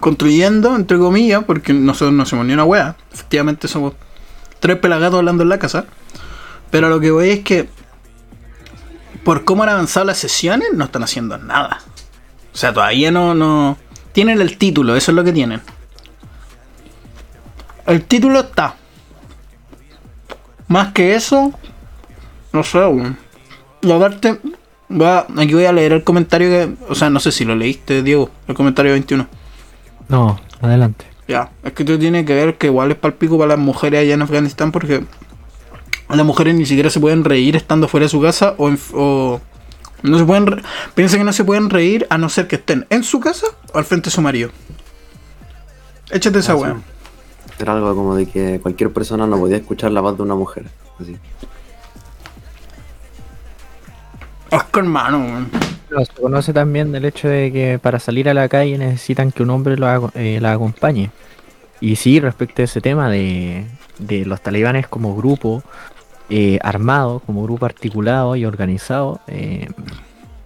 [0.00, 2.96] Construyendo, entre comillas, porque nosotros no somos ni una wea.
[3.12, 3.94] Efectivamente somos
[4.60, 5.86] tres pelagatos hablando en la casa.
[6.70, 7.68] Pero lo que voy es que...
[9.24, 11.80] Por cómo han avanzado las sesiones, no están haciendo nada.
[12.52, 13.76] O sea, todavía no, no.
[14.12, 15.60] Tienen el título, eso es lo que tienen.
[17.86, 18.76] El título está.
[20.68, 21.52] Más que eso,
[22.52, 23.18] no sé, weón.
[23.82, 24.40] Y aparte,
[24.90, 26.74] va, aquí voy a leer el comentario que.
[26.88, 29.28] O sea, no sé si lo leíste, Diego, el comentario 21.
[30.08, 31.04] No, adelante.
[31.28, 34.14] Ya, es que esto tiene que ver que igual es palpico para las mujeres allá
[34.14, 35.04] en Afganistán porque
[36.08, 39.40] las mujeres ni siquiera se pueden reír estando fuera de su casa o, en- o
[40.02, 40.62] no se pueden re-
[40.94, 43.78] piensa que no se pueden reír a no ser que estén en su casa o
[43.78, 44.50] al frente de su marido.
[46.10, 46.76] Échate esa Ah, weá.
[47.58, 50.66] Era algo como de que cualquier persona no podía escuchar la voz de una mujer.
[51.00, 51.16] Así.
[54.72, 55.50] Que hermano, weón.
[55.88, 59.42] Pero se conoce también del hecho de que para salir a la calle necesitan que
[59.42, 61.10] un hombre lo eh, la acompañe.
[61.80, 63.66] Y sí, respecto a ese tema de,
[63.98, 65.62] de los talibanes como grupo
[66.30, 69.68] eh, armado, como grupo articulado y organizado, eh,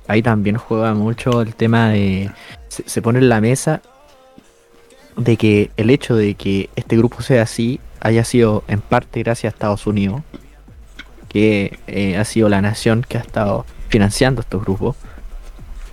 [0.09, 2.31] ahí también juega mucho el tema de...
[2.69, 3.81] Se, se pone en la mesa
[5.17, 9.53] de que el hecho de que este grupo sea así haya sido en parte gracias
[9.53, 10.23] a Estados Unidos,
[11.29, 14.97] que eh, ha sido la nación que ha estado financiando estos grupos.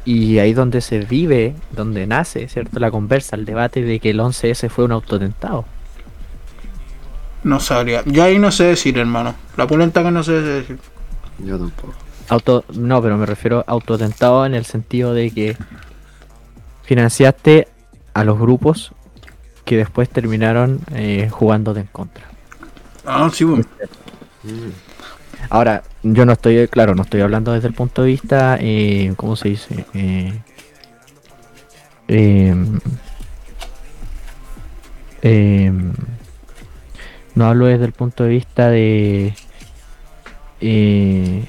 [0.07, 2.79] Y ahí donde se vive, donde nace, ¿cierto?
[2.79, 5.65] La conversa, el debate de que el 11S fue un autotentado.
[7.43, 8.03] No sabría.
[8.05, 9.35] Yo ahí no sé decir, hermano.
[9.57, 10.79] La pulenta que no sé decir.
[11.39, 11.93] Yo tampoco.
[12.29, 15.57] Auto, no, pero me refiero a autotentado en el sentido de que
[16.83, 17.67] financiaste
[18.13, 18.93] a los grupos
[19.65, 22.23] que después terminaron eh, jugándote en contra.
[23.05, 23.67] Ah, sí, weón.
[25.49, 29.35] Ahora, yo no estoy, claro, no estoy hablando desde el punto de vista, eh, ¿cómo
[29.35, 29.85] se dice?
[29.93, 30.33] Eh,
[32.07, 32.79] em,
[35.21, 35.93] em,
[37.35, 39.33] no hablo desde el punto de vista de
[40.61, 41.45] eh,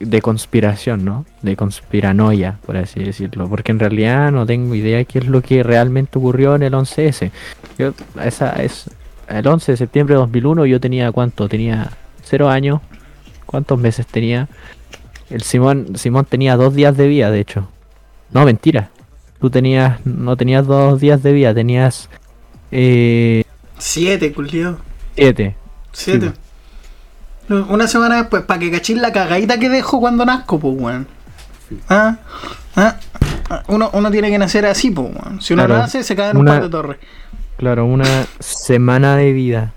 [0.00, 1.24] de conspiración, ¿no?
[1.40, 5.62] De conspiranoia, por así decirlo, porque en realidad no tengo idea qué es lo que
[5.62, 7.30] realmente ocurrió en el 11S.
[7.78, 8.90] Yo, esa es
[9.28, 11.90] el 11 de septiembre de 2001 yo tenía cuánto, tenía
[12.30, 12.80] 0 años,
[13.46, 14.48] ¿cuántos meses tenía?
[15.28, 17.68] El Simón, Simón tenía dos días de vida, de hecho.
[18.32, 18.90] No, mentira.
[19.40, 22.08] Tú tenías, no tenías dos días de vida, tenías
[22.70, 23.42] eh,
[23.78, 24.78] Siete, culiao.
[25.16, 25.56] siete.
[25.92, 26.32] Siete.
[27.48, 31.06] Una semana después, para que cachis la cagadita que dejo cuando nazco, pues, weón.
[31.88, 32.18] ¿Ah?
[32.76, 32.96] ¿Ah?
[33.48, 35.40] Ah, Uno, uno tiene que nacer así, pues, weón.
[35.40, 35.80] Si uno Claro.
[35.82, 36.98] nace, se cae en un Una- par de torres.
[37.56, 38.06] Claro, una
[38.38, 39.72] semana de vida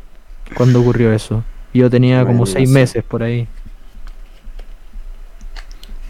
[0.56, 1.44] cuando ocurrió eso.
[1.74, 3.48] Yo tenía como seis meses por ahí.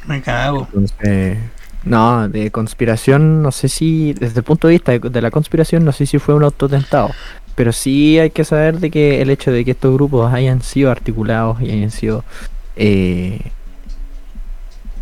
[0.06, 0.68] Me cago.
[0.74, 1.38] Entonces,
[1.86, 5.86] no, de conspiración, no sé si, desde el punto de vista de, de la conspiración,
[5.86, 7.12] no sé si fue un autotentado.
[7.56, 10.92] Pero sí hay que saber de que el hecho de que estos grupos hayan sido
[10.92, 12.24] articulados y hayan sido
[12.76, 13.40] eh,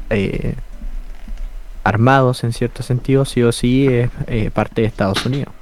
[0.09, 0.55] eh,
[1.83, 5.53] armados en cierto sentido, sí o sí es eh, parte de Estados Unidos.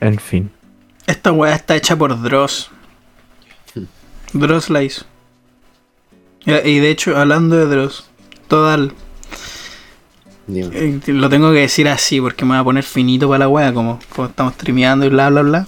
[0.00, 0.50] En fin.
[1.06, 2.70] Esta weá está hecha por Dross.
[4.32, 5.04] Dross la hizo.
[6.44, 8.08] Y de hecho, hablando de Dross,
[8.48, 8.92] Total,
[10.48, 13.74] eh, lo tengo que decir así porque me va a poner finito para la weá,
[13.74, 15.66] como, como estamos streameando y bla bla bla.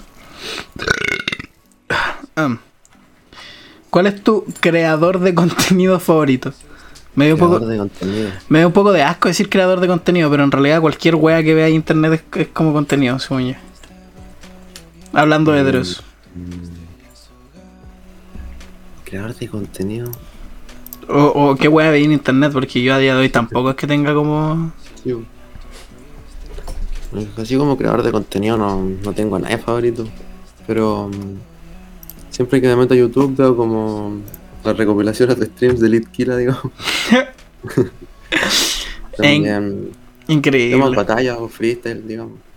[2.37, 2.57] Ah.
[3.91, 6.53] ¿Cuál es tu creador de contenido favorito?
[7.17, 8.31] Me dio, un creador poco, de contenido.
[8.49, 11.43] me dio un poco de asco decir creador de contenido, pero en realidad cualquier wea
[11.43, 13.55] que vea en internet es, es como contenido, según yo.
[15.19, 16.01] Hablando de Dross.
[19.05, 20.13] Creador de contenido.
[21.09, 23.77] O, o qué wea veis en internet, porque yo a día de hoy tampoco es
[23.77, 24.71] que tenga como.
[25.03, 25.17] Sí.
[27.37, 30.07] Así como creador de contenido no, no tengo a nadie favorito.
[30.69, 34.21] Pero mm, siempre que me meto a YouTube veo como
[34.63, 36.63] las recopilaciones de streams de Elite Killa, digamos.
[39.17, 39.91] También
[40.29, 40.95] Increíble.
[40.95, 42.48] batallas o freestyle, digamos.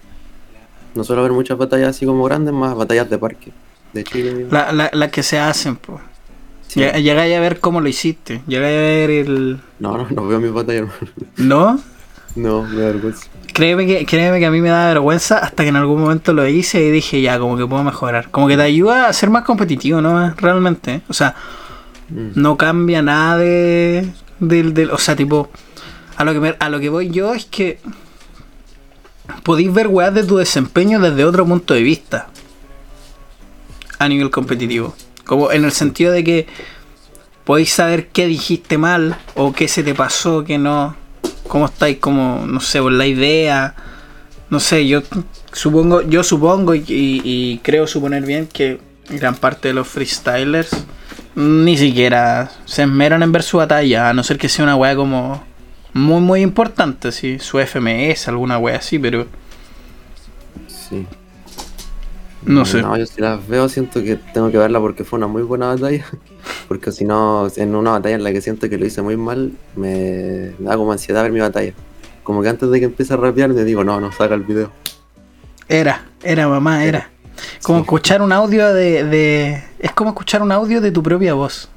[0.96, 3.52] No suelo ver muchas batallas así como grandes, más batallas de parque.
[3.94, 4.48] De Chile.
[4.50, 6.00] Las la, la que se hacen, pues.
[6.68, 6.80] Sí.
[6.82, 8.42] Llegáis a ver cómo lo hiciste.
[8.48, 9.60] Llegáis a ver el.
[9.80, 11.12] No, no, no veo mis batallas, hermano.
[11.38, 11.80] ¿No?
[12.36, 13.28] No, me da vergüenza.
[13.54, 16.48] Créeme que, créeme que a mí me da vergüenza hasta que en algún momento lo
[16.48, 18.32] hice y dije, ya, como que puedo mejorar.
[18.32, 20.34] Como que te ayuda a ser más competitivo, ¿no?
[20.36, 20.94] Realmente.
[20.96, 21.02] ¿eh?
[21.10, 21.36] O sea,
[22.10, 22.32] Mm.
[22.36, 24.06] no cambia nada de,
[24.40, 25.50] del, del- O sea, tipo.
[26.18, 27.80] A lo, que me- a lo que voy yo es que.
[29.44, 32.30] Podéis ver weas de tu desempeño desde otro punto de vista.
[34.00, 34.96] A nivel competitivo.
[35.26, 36.48] Como en el sentido de que.
[37.46, 39.18] Podéis saber qué dijiste mal.
[39.36, 40.96] O qué se te pasó, qué no.
[41.48, 42.46] Cómo estáis, como.
[42.48, 43.76] No sé, la idea.
[44.50, 45.02] No sé, yo
[45.52, 46.02] supongo.
[46.02, 50.86] Yo supongo y creo suponer bien que gran parte de los freestylers
[51.36, 54.96] ni siquiera se esmeran en ver su batalla, a no ser que sea una wea
[54.96, 55.44] como
[55.94, 59.26] muy muy importante, sí, su FMS, alguna wea así, pero
[60.68, 61.06] Sí.
[62.44, 62.82] no sé.
[62.82, 65.68] No, yo si las veo siento que tengo que verla porque fue una muy buena
[65.68, 66.06] batalla.
[66.68, 69.52] Porque si no, en una batalla en la que siento que lo hice muy mal,
[69.76, 71.74] me, me da como ansiedad ver mi batalla.
[72.24, 74.72] Como que antes de que empiece a rapear me digo, no, no, saca el video.
[75.68, 77.10] Era, era mamá, era.
[77.62, 77.84] Como Sí.
[77.84, 79.64] escuchar un audio de, de...
[79.80, 81.68] Es como escuchar un audio de tu propia voz.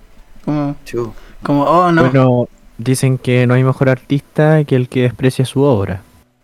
[0.44, 1.12] Como, Chu.
[1.42, 2.03] como oh no.
[2.09, 6.02] Bueno, dicen que no hay mejor artista que el que desprecia su obra.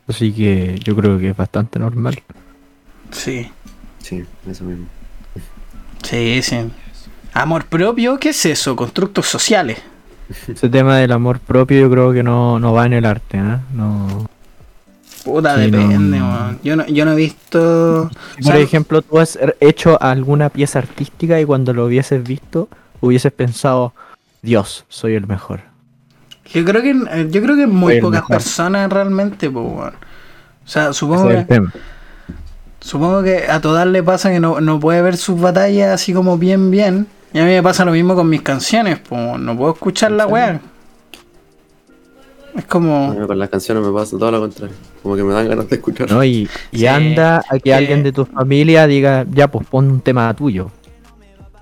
[0.09, 2.21] Así que yo creo que es bastante normal.
[3.13, 3.51] Sí,
[4.03, 4.87] Sí, eso mismo.
[6.03, 6.57] sí, sí.
[7.33, 8.75] Amor propio, ¿qué es eso?
[8.75, 9.79] Constructos sociales.
[10.49, 13.57] Ese tema del amor propio yo creo que no, no va en el arte, ¿eh?
[13.75, 14.27] No.
[15.25, 15.79] Puta, Sí, no.
[15.79, 16.59] depende, weón.
[16.65, 18.11] Yo no, yo no he visto...
[18.11, 22.69] Por o sea, ejemplo, tú has hecho alguna pieza artística y cuando lo hubieses visto,
[23.01, 23.93] hubieses pensado,
[24.43, 25.61] Dios, soy el mejor.
[26.53, 28.37] Yo creo que eh, yo creo que muy pocas mejor.
[28.37, 29.95] personas realmente, pues, weón.
[30.65, 31.73] O sea, supongo es que, tema.
[32.81, 36.39] supongo que a todas le pasa que no, no puede ver sus batallas así como
[36.39, 37.07] bien, bien.
[37.33, 40.27] Y a mí me pasa lo mismo con mis canciones, pues, no puedo escuchar la
[40.27, 40.61] weá.
[42.57, 43.15] Es A como...
[43.15, 44.75] mí con las canciones me pasa todo lo contrario.
[45.05, 46.11] Como que me dan ganas de escuchar.
[46.11, 46.25] ¿no?
[46.25, 46.87] Y, y Sí.
[46.89, 47.75] anda a que Eh.
[47.75, 50.69] alguien de tu familia diga, ya, pues pon un tema tuyo.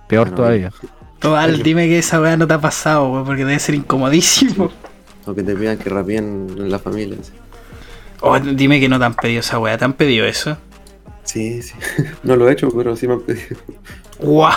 [0.09, 0.73] Peor Bueno, todavía.
[1.21, 4.71] Total, dime que esa weá no te ha pasado, weón, porque debe ser incomodísimo.
[5.27, 7.17] O que te pidan que rapeen en la familia.
[7.21, 7.33] así.
[8.21, 10.57] O dime que no te han pedido esa weá, ¿te han pedido eso?
[11.25, 11.75] Sí, sí.
[12.23, 13.57] No lo he hecho, pero sí me han pedido.
[14.21, 14.51] ¡Wow!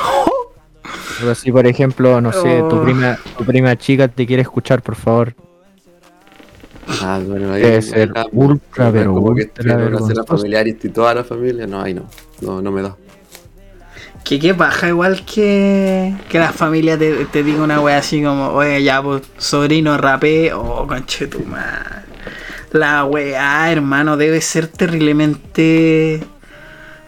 [1.19, 2.83] Pero si, por ejemplo, no sé, tu Oh.
[2.83, 5.33] prima, tu prima chica te quiere escuchar, por favor.
[7.01, 10.25] Ah, bueno, ahí Debe ser acá, ultra, pero como que ultra cena vergonzoso.
[10.25, 11.67] familiar y toda la familia.
[11.67, 12.05] No, ahí no.
[12.41, 12.95] No, no me da.
[14.23, 18.49] Que qué paja, igual que, que la familia te, te diga una wea así como,
[18.49, 22.01] oye, ya, pues, sobrino, rapé, oh, conche tu madre.
[22.71, 26.21] La wea, hermano, debe ser terriblemente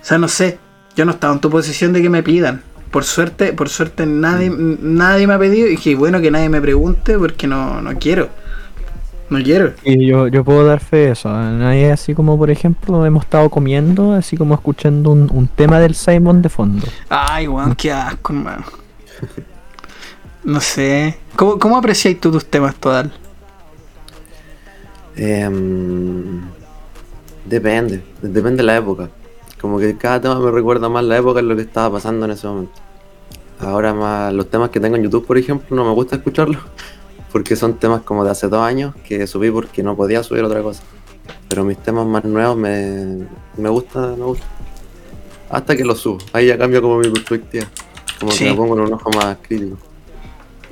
[0.01, 0.59] O sea, no sé.
[0.95, 2.61] Yo no estaba en tu posición de que me pidan.
[2.91, 6.61] Por suerte, por suerte nadie, nadie me ha pedido y que bueno que nadie me
[6.61, 8.29] pregunte porque no, no quiero.
[9.29, 9.73] No quiero.
[9.83, 11.29] Y yo, yo puedo dar fe de eso.
[11.29, 15.95] Nadie así como, por ejemplo, hemos estado comiendo, así como escuchando un, un tema del
[15.95, 16.85] Simon de fondo.
[17.09, 18.63] Ay, weón, qué asco, hermano.
[20.43, 21.17] No sé.
[21.35, 23.11] ¿Cómo, cómo apreciáis tú tus temas, Total?
[25.15, 26.41] Em,
[27.45, 29.09] depende, depende de la época.
[29.61, 32.31] Como que cada tema me recuerda más la época en lo que estaba pasando en
[32.31, 32.73] ese momento.
[33.59, 36.61] Ahora más los temas que tengo en YouTube, por ejemplo, no me gusta escucharlos.
[37.33, 40.61] Porque son temas como de hace dos años que subí porque no podía subir otra
[40.61, 40.81] cosa.
[41.49, 43.25] Pero mis temas más nuevos me,
[43.57, 44.45] me gusta, me gusta.
[45.49, 46.19] Hasta que los subo.
[46.31, 47.65] Ahí ya cambio como mi perspectiva.
[48.19, 48.45] Como Sí.
[48.45, 49.77] que me pongo en un ojo más crítico.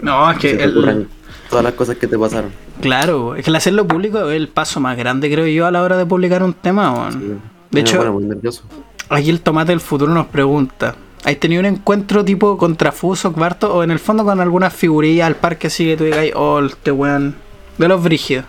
[0.01, 1.07] No, es que el-
[1.49, 2.51] todas las cosas que te pasaron.
[2.79, 5.83] claro, es que el hacerlo público es el paso más grande, creo yo, a la
[5.83, 7.09] hora de publicar un tema.
[7.11, 7.33] Sí.
[7.71, 8.63] De hecho- muy nervioso.
[9.09, 13.83] Aquí el tomate del futuro nos pregunta: ¿Has tenido un encuentro tipo contrafuso, cuarto, o
[13.83, 17.43] en el fondo con algunas figurillas al parque así que tú digas, oh, este weón,
[17.77, 18.45] de los brígidos?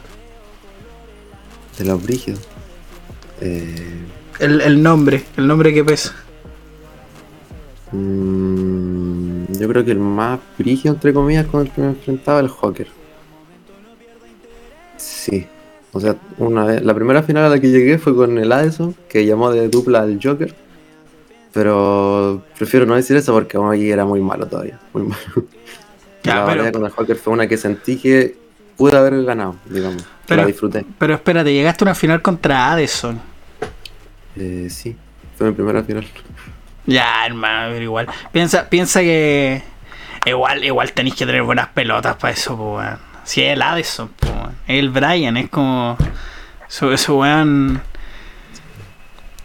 [1.78, 2.40] De los brígidos.
[3.40, 6.14] Eh, El, el nombre, el nombre que pesa.
[7.90, 12.48] mm, yo creo que el más brígido, entre comillas, con el que me enfrentaba el
[12.48, 12.88] Joker.
[14.96, 15.50] Sí.
[15.92, 18.96] O sea, una vez, la primera final a la que llegué fue con el Addison,
[19.08, 20.54] que llamó de dupla al Joker.
[21.52, 24.78] Pero prefiero no decir eso porque allí era muy malo todavía.
[24.92, 25.22] Muy malo.
[26.24, 28.36] Ya, la pero- batalla con el Joker fue una que sentí que
[28.76, 30.04] pude haber ganado, digamos.
[30.26, 30.86] Pero- la disfruté.
[30.98, 33.20] Pero espérate, llegaste a una final contra Addison.
[34.36, 34.96] Eh, sí,
[35.36, 36.06] fue mi primera final.
[36.86, 38.06] Ya, hermano, pero igual.
[38.32, 39.62] Piensa, piensa que.
[40.24, 42.98] Igual, igual tenéis que tener buenas pelotas para eso, pues, weón.
[43.24, 44.52] Si es el Addison, pues, weón.
[44.66, 45.96] Es el Brian, es como.
[46.68, 47.82] Eso, ese weón.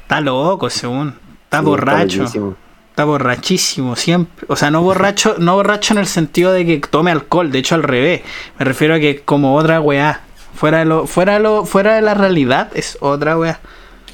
[0.03, 1.16] Está loco, según.
[1.48, 2.56] Está Sí, borracho.
[2.89, 4.45] Está borrachísimo, siempre.
[4.50, 7.76] O sea, no borracho, no borracho en el sentido de que tome alcohol, de hecho
[7.76, 8.22] al revés.
[8.60, 10.22] Me refiero a que como otra weá.
[10.56, 13.60] Fuera de lo, fuera de lo, fuera de la realidad es otra weá.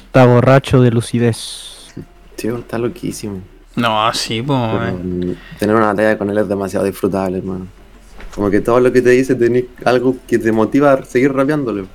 [0.06, 1.92] Está borracho de lucidez.
[2.36, 3.40] Tío, está loquísimo.
[3.74, 4.60] No, sí, pues.
[5.58, 7.66] Tener una batalla con él es demasiado disfrutable, hermano.
[8.34, 11.86] Como que todo lo que te dice tenés algo que te motiva a seguir rapeándole.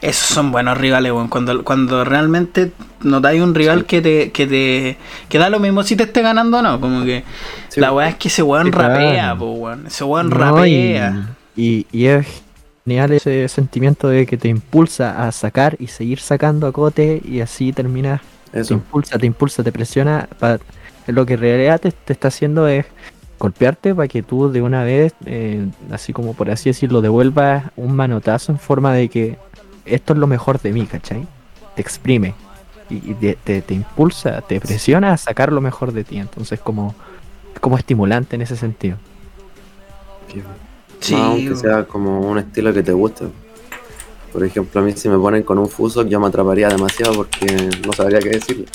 [0.00, 1.28] Esos son buenos rivales, weón.
[1.28, 2.72] Cuando, cuando realmente
[3.02, 4.96] notáis un rival que te, que te.
[5.28, 6.80] que da lo mismo si te esté ganando o no.
[6.80, 7.24] Como que.
[7.68, 7.80] Sí.
[7.80, 9.86] la weá es que ese weón rapea, po, weón.
[9.86, 11.28] Ese weón No, rapea.
[11.56, 12.26] y, y, y es
[12.84, 17.40] genial ese sentimiento de que te impulsa a sacar y seguir sacando a cote y
[17.40, 18.20] así terminas.
[18.52, 20.28] Te impulsa, te impulsa, te presiona.
[20.38, 20.58] pa-
[21.08, 22.84] lo que en realidad te, te está haciendo es
[23.38, 27.94] golpearte para que tú de una vez, eh, así como por así decirlo, devuelvas un
[27.94, 29.36] manotazo en forma de que
[29.86, 31.26] esto es lo mejor de mí, ¿cachai?
[31.74, 32.34] Te exprime
[32.90, 36.18] y, y te, te- te impulsa, te presiona a sacar lo mejor de ti.
[36.18, 36.94] Entonces como,
[37.60, 38.96] como estimulante en ese sentido.
[41.00, 43.26] Sí, No, aunque sea como un estilo que te guste.
[44.32, 47.46] Por ejemplo, a mí si me ponen con un fuso, yo me atraparía demasiado porque
[47.86, 48.66] no sabría qué decirle.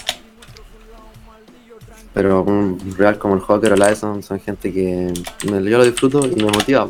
[2.14, 5.14] Pero un real como el Joker o la Edison son gente que
[5.49, 6.89] me- yo lo disfruto y me motiva.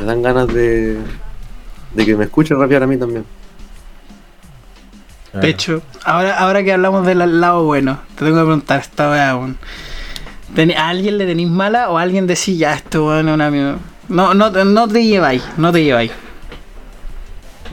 [0.00, 0.98] Me dan ganas de,
[1.94, 3.24] de que me escuche rapear a mí también.
[5.34, 9.36] De hecho, ahora, ahora que hablamos del lado bueno, te tengo que preguntar esta weá,
[9.36, 9.58] weón.
[10.54, 13.40] ¿Teni- ¿A alguien le tenéis mala o a alguien decís ya esto weón es un
[13.42, 13.74] amigo?
[14.08, 16.10] No, no, no te lleváis, no te lleváis.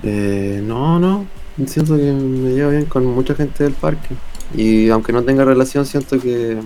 [0.04, 1.26] Eh, no, no.
[1.68, 4.10] Siento que me llevo bien con mucha gente del parque.
[4.56, 6.58] Y aunque no tenga relación, siento que.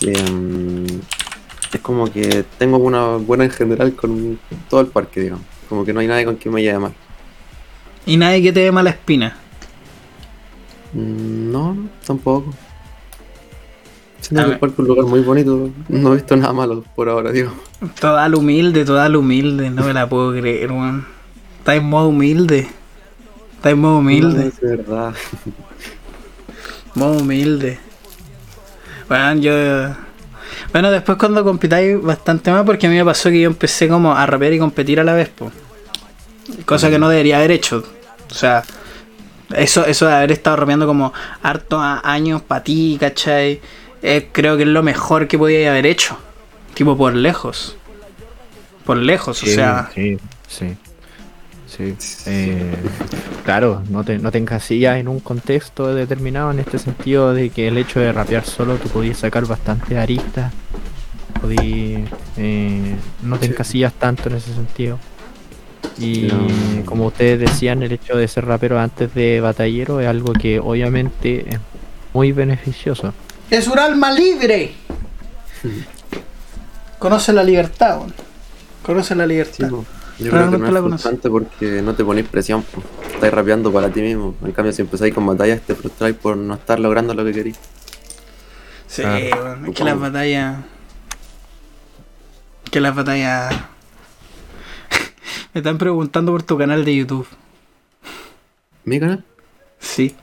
[0.00, 0.86] em,
[1.72, 4.38] es como que tengo una buena en general con
[4.70, 5.44] todo el parque, digamos.
[5.72, 6.92] Como que no hay nadie con quien me lleve mal.
[8.04, 9.38] Y nadie que te dé mala espina.
[10.92, 12.52] Mm, No, no, tampoco.
[14.20, 15.70] Siento que el parque es un lugar muy bonito.
[15.88, 17.52] No he visto nada malo por ahora, digo.
[17.98, 21.06] Toda la humilde, toda la humilde, no me la puedo creer, weón.
[21.60, 22.68] Está en modo humilde.
[23.56, 24.48] Está en modo No, humilde.
[24.48, 25.14] es verdad.
[26.94, 27.78] Modo humilde.
[29.08, 29.94] Bueno, yo.
[30.72, 34.14] Bueno, después cuando compitáis bastante más, porque a mí me pasó que yo empecé como
[34.14, 35.52] a rapear y competir a la vez, po.
[36.64, 37.84] Cosa que no debería haber hecho.
[38.30, 38.62] O sea,
[39.54, 41.12] eso, eso de haber estado rapeando como
[41.42, 43.60] harto a- años para ti, ¿cachai?
[44.02, 46.16] Eh, creo que es lo mejor que podía haber hecho.
[46.74, 47.76] Tipo, por lejos.
[48.86, 49.90] Por lejos, o sea.
[49.94, 50.18] sí,
[50.48, 50.76] sí.
[51.66, 51.94] Sí.
[52.26, 52.74] Eh,
[53.44, 57.68] claro, no te, no te encasillas en un contexto determinado en este sentido de que
[57.68, 60.52] el hecho de rapear solo tú podías sacar bastante aristas.
[61.42, 64.98] Podías, eh, no te encasillas tanto en ese sentido.
[65.98, 66.84] Y No.
[66.86, 71.44] como ustedes decían, el hecho de ser rapero antes de batallero es algo que obviamente
[71.50, 71.58] es
[72.14, 73.12] muy beneficioso.
[73.50, 74.72] Es un alma libre.
[76.98, 78.00] Conoce la libertad.
[78.82, 79.68] Conoce la libertad.
[80.18, 82.62] Yo creo que no la es frustrante porque no te ponéis presión.
[82.62, 82.82] po.
[83.14, 84.34] Estáis rapeando para ti mismo.
[84.44, 87.56] En cambio, si empezáis con batallas, te frustráis por no estar logrando lo que queréis.
[88.86, 89.18] Sí, Ah.
[89.66, 90.56] Es que las batallas.
[92.72, 93.54] Que las batallas.
[95.54, 97.26] Me están preguntando por tu canal de YouTube.
[98.84, 99.22] ¿Mi canal?
[99.78, 100.16] Sí.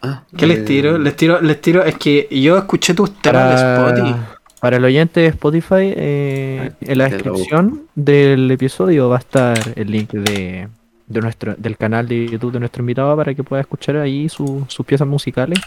[0.00, 0.96] Ah, ¿Qué eh, les tiro?
[0.98, 1.82] Les tiro, les tiro.
[1.84, 4.14] Es que yo escuché tus temas de Spotify.
[4.60, 9.90] para el oyente de Spotify, eh, en la descripción del episodio va a estar el
[9.90, 10.68] link de,
[11.08, 14.64] de nuestro, del canal de YouTube de nuestro invitado para que pueda escuchar ahí su-
[14.68, 15.58] sus piezas musicales.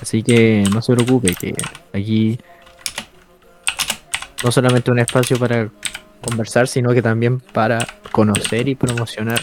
[0.00, 1.54] Así que no se preocupe, que
[1.92, 2.38] aquí
[4.44, 5.68] no solamente un espacio para
[6.22, 7.78] conversar, sino que también para
[8.12, 9.40] conocer y promocionar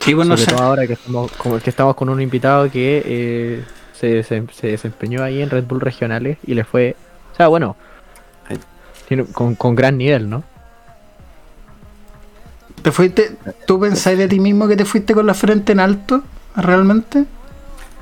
[0.00, 2.70] Sí, bueno, sobre o sea, todo ahora que estamos, como que estamos con un invitado
[2.70, 6.96] que eh, se, se- se desempeñó ahí en Red Bull regionales y le fue,
[7.32, 7.76] o sea, bueno,
[9.34, 10.42] con, con gran nivel, ¿no?
[12.82, 13.36] ¿te fuiste?
[13.66, 16.22] ¿Tú pensáis de ti mismo que te fuiste con la frente en alto?
[16.56, 17.26] ¿Realmente?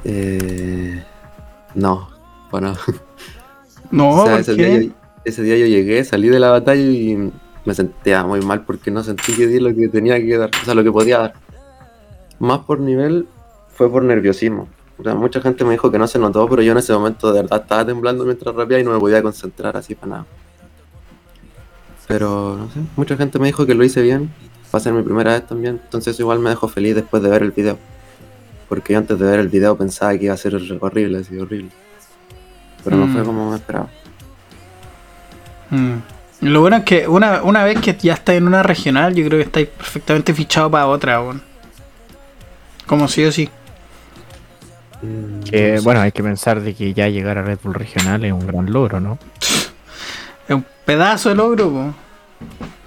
[0.05, 1.03] Eh,
[1.75, 2.09] no,
[2.51, 2.77] bueno.
[3.91, 4.91] No, o sea, ¿por ese qué?
[5.29, 7.31] Ese día yo llegué, salí de la batalla y
[7.65, 10.65] me sentía muy mal porque no sentí que di lo que tenía que dar, o
[10.65, 11.35] sea, lo que podía dar.
[12.39, 13.27] Más por nivel
[13.75, 14.69] fue por nerviosismo.
[14.99, 17.33] O sea, mucha gente me dijo que no se notó, pero yo en ese momento
[17.33, 20.27] de verdad estaba temblando mientras rapeaba y no me podía concentrar así para nada.
[22.07, 24.31] Pero, no sé, mucha gente me dijo que lo hice bien,
[24.75, 27.29] va a ser mi primera vez también, entonces eso igual me dejó feliz después de
[27.29, 27.79] ver el video.
[28.69, 31.71] Porque yo antes de ver el video pensaba que iba a ser horrible, así horrible.
[32.85, 33.13] Pero no Mm.
[33.13, 33.89] fue como me esperaba.
[35.71, 35.97] Mm.
[36.41, 39.39] Lo bueno es que una, una vez que ya estáis en una regional, yo creo
[39.39, 41.43] que estáis perfectamente fichados para otra, weón.
[42.87, 43.51] Como sí o sí.
[45.03, 45.81] Mm, sé.
[45.81, 48.73] bueno, hay que pensar de que ya llegar a Red Bull regional es un gran
[48.73, 49.19] logro, ¿no?
[50.49, 51.95] Es un pedazo de logro, po.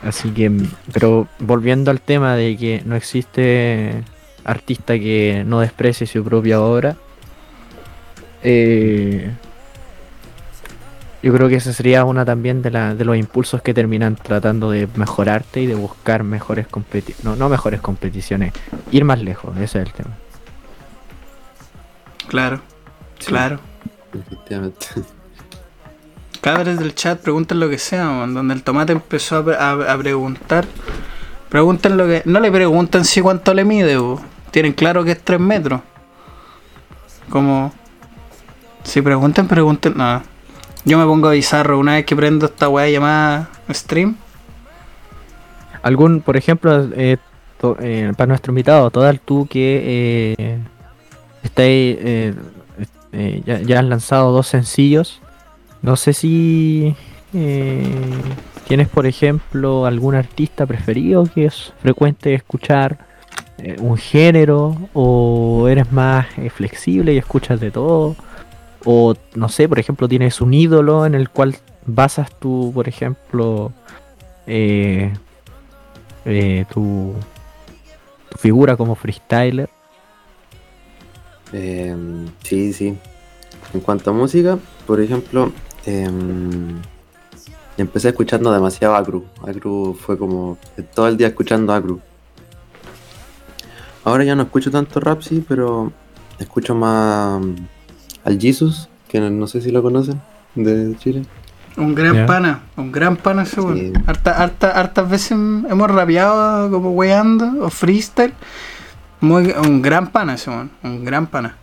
[0.02, 0.52] Así que,
[0.92, 4.04] pero volviendo al tema de que no existe
[4.44, 6.96] artista que no desprecie su propia obra,
[8.42, 9.32] eh,
[11.24, 14.72] yo creo que esa sería una también de, la, de los impulsos que terminan tratando
[14.72, 18.54] de mejorarte y de buscar mejores competiciones, no, no mejores competiciones,
[18.92, 20.12] ir más lejos, ese es el tema.
[22.28, 22.62] Claro,
[23.20, 23.28] Sí.
[23.28, 23.60] claro.
[24.14, 24.88] Efectivamente.
[26.42, 28.06] Cabres del chat, pregunten lo que sea.
[28.06, 30.66] Donde el tomate empezó a, pre- a- a preguntar.
[31.50, 32.24] Pregunten lo que.
[32.26, 34.20] No le pregunten si cuánto le mide, po.
[34.50, 35.82] Tienen claro que es 3 metros.
[37.30, 37.72] Como.
[38.84, 39.94] Si pregunten, pregunten.
[39.96, 40.24] No.
[40.84, 44.16] Yo me pongo bizarro una vez que prendo esta weá llamada stream.
[45.84, 47.18] Algún, por ejemplo, eh,
[47.80, 50.60] eh, para nuestro invitado, Todal, tú que eh,
[51.56, 52.34] eh,
[53.14, 55.22] eh, ya, ya has lanzado dos sencillos,
[55.82, 56.96] no sé si
[58.68, 62.98] tienes, por ejemplo, algún artista preferido que es frecuente escuchar,
[63.80, 66.26] un género, o eres más
[66.56, 68.16] flexible y escuchas de todo,
[68.86, 71.56] o no sé, por ejemplo, tienes un ídolo en el cual
[71.86, 73.72] basas tu, por ejemplo,
[74.48, 75.14] eh,
[76.26, 77.14] eh, tu,
[78.30, 79.70] tu figura como freestyler.
[81.54, 82.98] Em, sí, sí.
[83.74, 84.58] En cuanto a música,
[84.88, 85.52] por ejemplo,
[85.86, 86.82] em,
[87.78, 89.26] empecé escuchando demasiado Acru.
[89.46, 90.58] Acru fue como
[90.94, 92.00] todo el día escuchando Acru.
[94.04, 95.92] Ahora ya no escucho tanto rap, sí, pero
[96.40, 97.42] escucho más
[98.24, 100.22] al Jesus, que no, no sé si lo conocen,
[100.56, 101.24] de Chile.
[101.78, 103.78] Un gran pana, un gran pana ese weón.
[103.80, 103.94] Sí.
[104.06, 108.34] Harta- harta- hartas veces hemos rapeado como weando o freestyle.
[109.22, 111.56] Muy, un gran pana ese weón, un gran pana.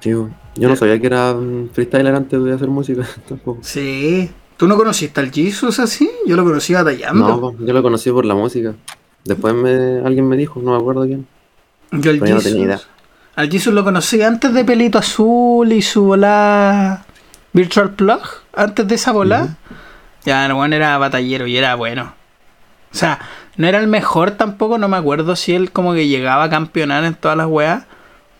[0.00, 0.28] Sí, yo
[0.68, 3.60] no sabía que era mm, freestyler antes de hacer música tampoco.
[3.62, 4.30] Sí.
[4.56, 6.08] ¿Tú no conociste al Jesus así?
[6.26, 7.28] Yo lo conocí batallando.
[7.58, 8.74] No, yo lo conocí por la música.
[9.24, 11.26] Después me, alguien me dijo, no me acuerdo quién.
[11.92, 12.44] Yo pero no Jesus.
[12.44, 12.80] tenía idea.
[13.34, 17.04] Al Jesus lo conocí antes de Pelito Azul y su bola
[17.52, 18.20] Virtual Plug.
[18.54, 19.56] Antes de esa bola.
[20.24, 22.14] Ya, el weón era batallero y era bueno.
[22.92, 23.18] O sea,
[23.56, 27.04] no era el mejor tampoco, no me acuerdo si él como que llegaba a campeonar
[27.04, 27.84] en todas las weas.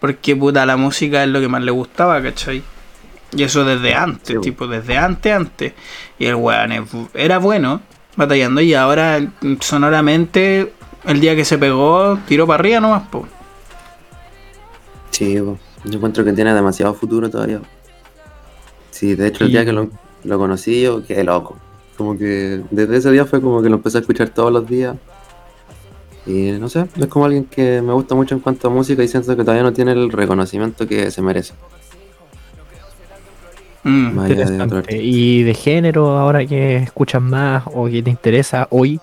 [0.01, 2.62] Porque puta, la música es lo que más le gustaba, ¿cachai?
[3.34, 5.72] Y eso desde antes, Sí, tipo, desde antes, antes.
[6.18, 7.80] Y el weón era bueno
[8.16, 9.20] batallando y ahora
[9.61, 10.72] sonoramente,
[11.05, 13.26] el día que se pegó, tiró para arriba nomás, po.
[15.12, 17.60] Sí, yo encuentro que tiene demasiado futuro todavía.
[18.90, 19.88] Sí, de hecho el Y- día que lo,
[20.24, 21.56] lo conocí yo quedé loco.
[21.96, 24.96] como que desde ese día fue como que lo empecé a escuchar todos los días.
[26.26, 29.08] Y no sé, es como alguien que me gusta mucho en cuanto a música y
[29.08, 31.52] siento que todavía no tiene el reconocimiento que se merece.
[33.84, 34.18] Mm.
[34.20, 34.76] De Interesante.
[34.76, 35.02] artista.
[35.02, 39.00] Y de género, ahora que escuchas más o que te interesa hoy,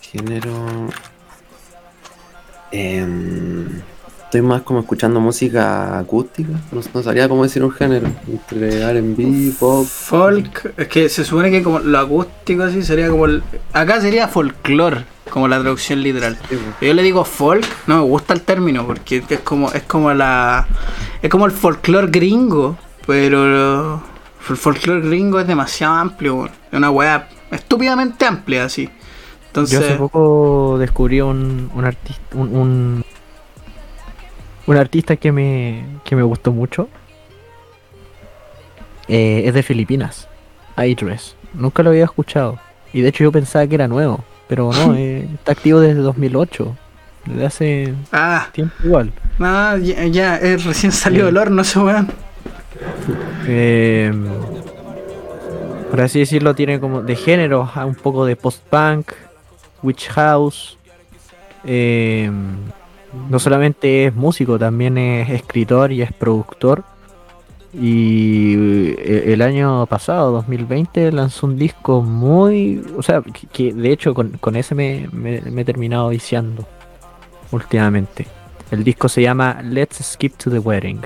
[0.00, 0.50] Género.
[2.70, 3.80] Em,
[4.28, 6.50] estoy más como escuchando música acústica.
[6.70, 8.08] No, no sabría cómo decir un género.
[8.26, 9.86] Entre RB, pop.
[9.86, 14.28] Folk, es que se supone que como lo acústico así sería como el, acá sería
[14.28, 16.36] folclore, como la traducción literal.
[16.50, 16.84] Sí, po.
[16.84, 20.66] Yo le digo folk, no me gusta el término porque es como es como la
[21.22, 22.76] es como el folclore gringo,
[23.06, 24.02] pero
[24.50, 28.84] el folclore gringo es demasiado amplio, es una weá estúpidamente amplia así.
[28.84, 28.90] yo
[29.62, 33.04] hace Entonces, poco descubrí un, un artista, un, un,
[34.68, 36.88] un artista que me, que me gustó mucho.
[39.08, 40.28] Eh, es de Filipinas,
[40.76, 41.34] Idris.
[41.54, 42.58] Nunca lo había escuchado.
[42.92, 46.76] Y de hecho yo pensaba que era nuevo, pero no, eh, está activo desde 2008.
[47.24, 49.12] Desde hace ah, tiempo igual.
[49.38, 52.08] no, ya, ya, es recién salió del horno ese weón.
[53.46, 54.12] Eh,
[55.90, 59.12] por así decirlo, tiene como de género, a un poco de post-punk,
[59.82, 60.76] witch house.
[61.64, 62.30] eh,
[63.30, 66.84] no solamente es músico, también es escritor y es productor.
[67.74, 68.54] Y
[68.98, 72.82] eh, el año pasado, 2020, lanzó un disco muy...
[72.96, 76.66] O sea, que, de hecho con, ese me, me- he terminado viciando
[77.52, 78.26] últimamente.
[78.70, 81.00] El disco se llama Let's Skip to the Wedding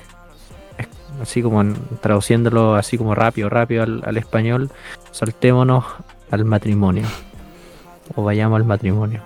[1.20, 1.62] así como
[2.00, 4.70] traduciéndolo así como rápido, rápido al español,
[5.12, 5.84] saltémonos
[6.32, 7.06] al matrimonio.
[8.16, 9.22] O vayamos al matrimonio.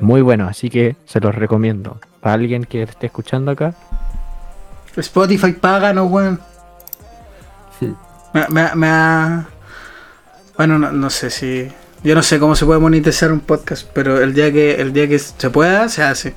[0.00, 1.98] Muy bueno, así que se los recomiendo.
[2.20, 3.74] Para alguien que esté escuchando acá,
[4.96, 6.40] Spotify paga, no weón.
[8.32, 9.46] Me, me, me ha-
[10.56, 11.68] Bueno, no, no sé si.
[12.02, 15.08] Yo no sé cómo se puede monetizar un podcast, pero el día que el día
[15.08, 16.34] que se pueda, se hace.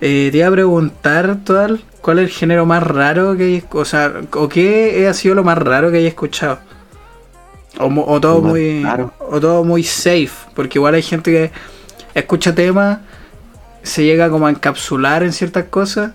[0.00, 3.84] Eh, te iba a preguntar, Total, ¿cuál es el género más raro que hay, o
[3.84, 6.58] sea, o qué ha sido lo más raro que hayas escuchado?
[7.78, 9.12] O, todo muy raro.
[9.20, 11.50] o todo muy safe, porque igual hay gente que
[12.14, 12.98] escucha temas,
[13.82, 16.12] se llega como a encapsular en ciertas cosas,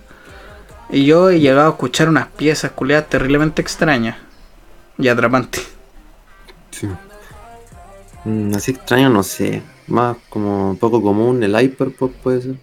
[0.90, 4.18] y yo he llegado a escuchar unas piezas culiadas terriblemente extrañas
[4.98, 5.68] y atrapantes.
[6.72, 6.88] Sí.
[8.26, 9.62] Mm, así extraño, no sé.
[9.88, 12.56] Más como poco común, el hyperpop puede ser.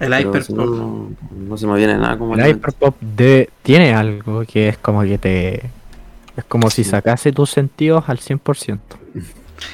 [0.00, 0.42] El Pero hyperpop.
[0.42, 4.68] si no, no, no se me viene nada como el hyperpop de, tiene algo que
[4.68, 5.70] es como que te...
[6.36, 8.78] Es como si sacase tus sentidos al 100%.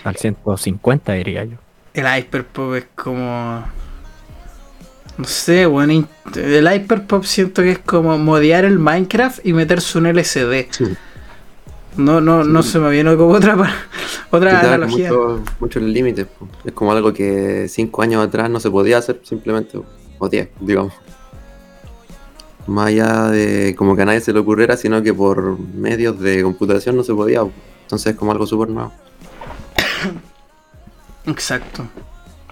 [0.05, 1.59] Al 150 diría yo.
[1.95, 3.65] El hyperpop es como.
[5.17, 10.07] No sé, bueno, el hyperpop siento que es como modear el Minecraft y meterse un
[10.07, 10.67] LCD.
[10.71, 10.85] Sí.
[11.97, 13.55] No, no, no se me viene como otra,
[14.33, 15.11] otra analogía.
[15.13, 16.27] mucho- muchos límites.
[16.27, 16.49] po.
[16.65, 19.81] Es como algo que cinco años atrás no se podía hacer simplemente,
[20.19, 20.93] o diez, digamos.
[22.67, 26.43] Más allá de como que a nadie se le ocurriera, sino que por medios de
[26.43, 27.43] computación no se podía.
[27.43, 27.53] po.
[27.83, 28.93] Entonces es como algo súper nuevo.
[31.27, 31.87] Exacto.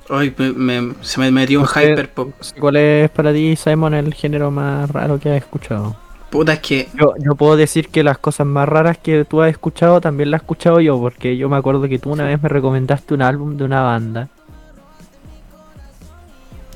[0.08, 2.32] Hoy me, se me metió un hyperpop.
[2.58, 5.96] ¿Cuál es para ti, Simon, el género más raro que has escuchado?
[6.30, 9.50] Puta, es que Yo, yo puedo decir que las cosas más raras que tú has
[9.50, 12.48] escuchado también las he escuchado yo, porque yo me acuerdo que tú una vez me
[12.48, 14.28] recomendaste un álbum de una banda.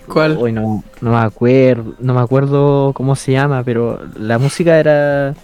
[0.06, 0.36] ¿Cuál?
[0.38, 5.34] Hoy no, no me acuerdo, no me acuerdo cómo se llama, pero la música era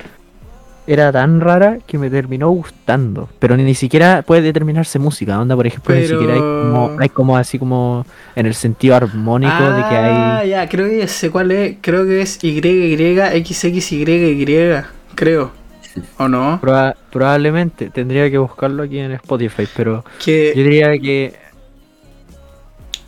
[0.86, 3.28] era tan rara que me terminó gustando.
[3.38, 7.08] Pero ni, ni siquiera puede determinarse música, onda por ejemplo, ni siquiera hay como, hay
[7.08, 8.04] como así como
[8.34, 10.50] en el sentido armónico de que Ah, hay.
[10.50, 11.76] ya, creo que sé cuál es.
[11.80, 13.96] Creo que es YYXXYY,
[15.14, 15.50] creo.
[16.18, 16.58] ¿O no?
[16.62, 21.34] Proba- probablemente tendría que buscarlo aquí en Spotify, pero yo Que, diría que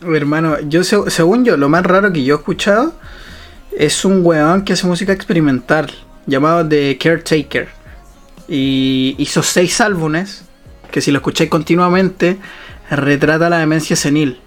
[0.01, 2.93] hermano, yo se- según yo, lo más raro que yo he escuchado
[3.75, 5.89] es un weón que hace música experimental
[6.25, 7.67] llamado The Caretaker.
[8.47, 10.45] Y hizo seis álbumes
[10.91, 12.37] que si lo escucháis continuamente
[12.89, 14.39] retrata la demencia senil.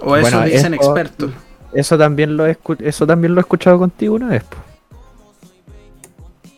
[0.00, 1.30] O eso Bueno, dicen eso- expertos.
[1.72, 4.42] eso también lo he eso también lo he escuchado contigo una vez.
[4.44, 4.56] po.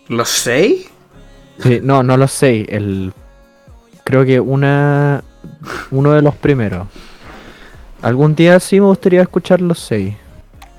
[0.08, 0.88] ¿Los seis?
[1.58, 2.66] Sí, no, no lo sé.
[2.68, 3.12] El
[4.04, 5.22] creo que una
[5.90, 6.88] uno de los primeros.
[8.00, 10.14] Algún día sí me gustaría escuchar los seis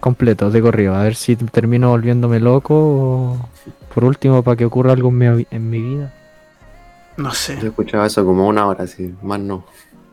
[0.03, 3.49] completos de corrido, a ver si termino volviéndome loco o
[3.95, 6.13] por último para que ocurra algo en mi, en mi vida.
[7.15, 7.57] No sé.
[7.61, 9.63] Yo escuchaba eso como una hora, así, más no.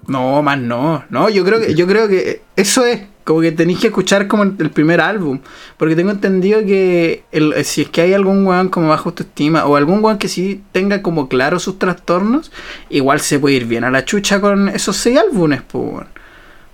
[0.06, 1.02] No, más no.
[1.10, 3.02] No, yo creo que, yo creo que eso es.
[3.24, 5.40] Como que tenéis que escuchar como el primer álbum.
[5.76, 9.66] Porque tengo entendido que el- eh, si es que hay algún weón como bajo autoestima
[9.66, 12.52] o algún weón que sí tenga como claro sus trastornos,
[12.90, 16.06] igual se puede ir bien a la chucha con esos seis álbumes, pues.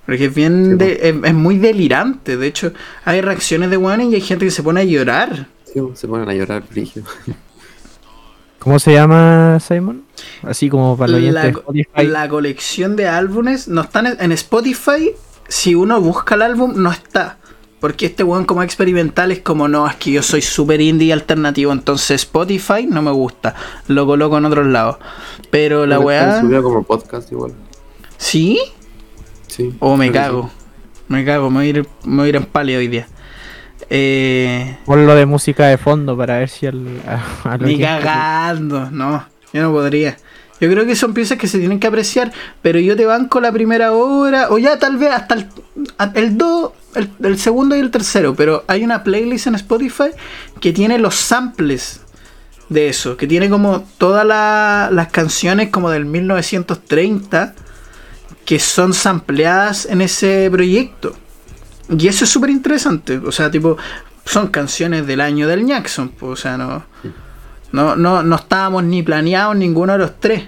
[0.07, 2.36] Porque es bien Sí, de- es, es muy delirante.
[2.36, 2.72] De hecho,
[3.04, 5.48] hay reacciones de weones y hay gente que se pone a llorar.
[5.64, 7.07] Sí, se ponen a llorar, brígido.
[8.59, 10.04] ¿Cómo se llama Simon?
[10.42, 11.54] Así como para los oyentes
[11.94, 15.12] La, la colección de álbumes no están en, en Spotify.
[15.48, 17.38] Si uno busca el álbum, no está.
[17.78, 21.12] Porque este weón como experimental es como, no, es que yo soy super indie y
[21.12, 23.54] alternativo, entonces Spotify no me gusta.
[23.86, 24.96] Lo coloco en otros lados.
[25.50, 26.40] Pero la weá...
[26.40, 27.52] Subió como podcast igual.
[28.16, 28.59] ¿Sí?
[29.47, 29.74] Sí.
[29.80, 30.51] O me cago.
[31.09, 33.07] Me cago, me voy a ir, me voy a ir en palio hoy día.
[33.90, 34.76] Eh...
[34.84, 36.82] Ponlo de música de fondo para ver si al,
[37.61, 40.16] Ni cagando, no, yo no podría.
[40.61, 42.32] Yo creo que son piezas que se tienen que apreciar,
[42.62, 45.49] pero yo te banco la primera hora, o ya tal vez hasta el,
[46.14, 50.11] el 2, el, el segundo y el tercero, pero hay una playlist en Spotify
[50.61, 52.01] que tiene los samples
[52.70, 57.55] de eso, que tiene como todas la- las canciones como del 1930
[58.47, 61.14] que son sampleadas en ese proyecto.
[61.90, 63.18] Y eso es súper interesante.
[63.18, 63.76] O sea, tipo,
[64.24, 66.09] son canciones del año del Jackson.
[66.09, 66.84] pues, o sea, no,
[67.72, 70.44] no, no, no estábamos ni planeados ninguno de los tres.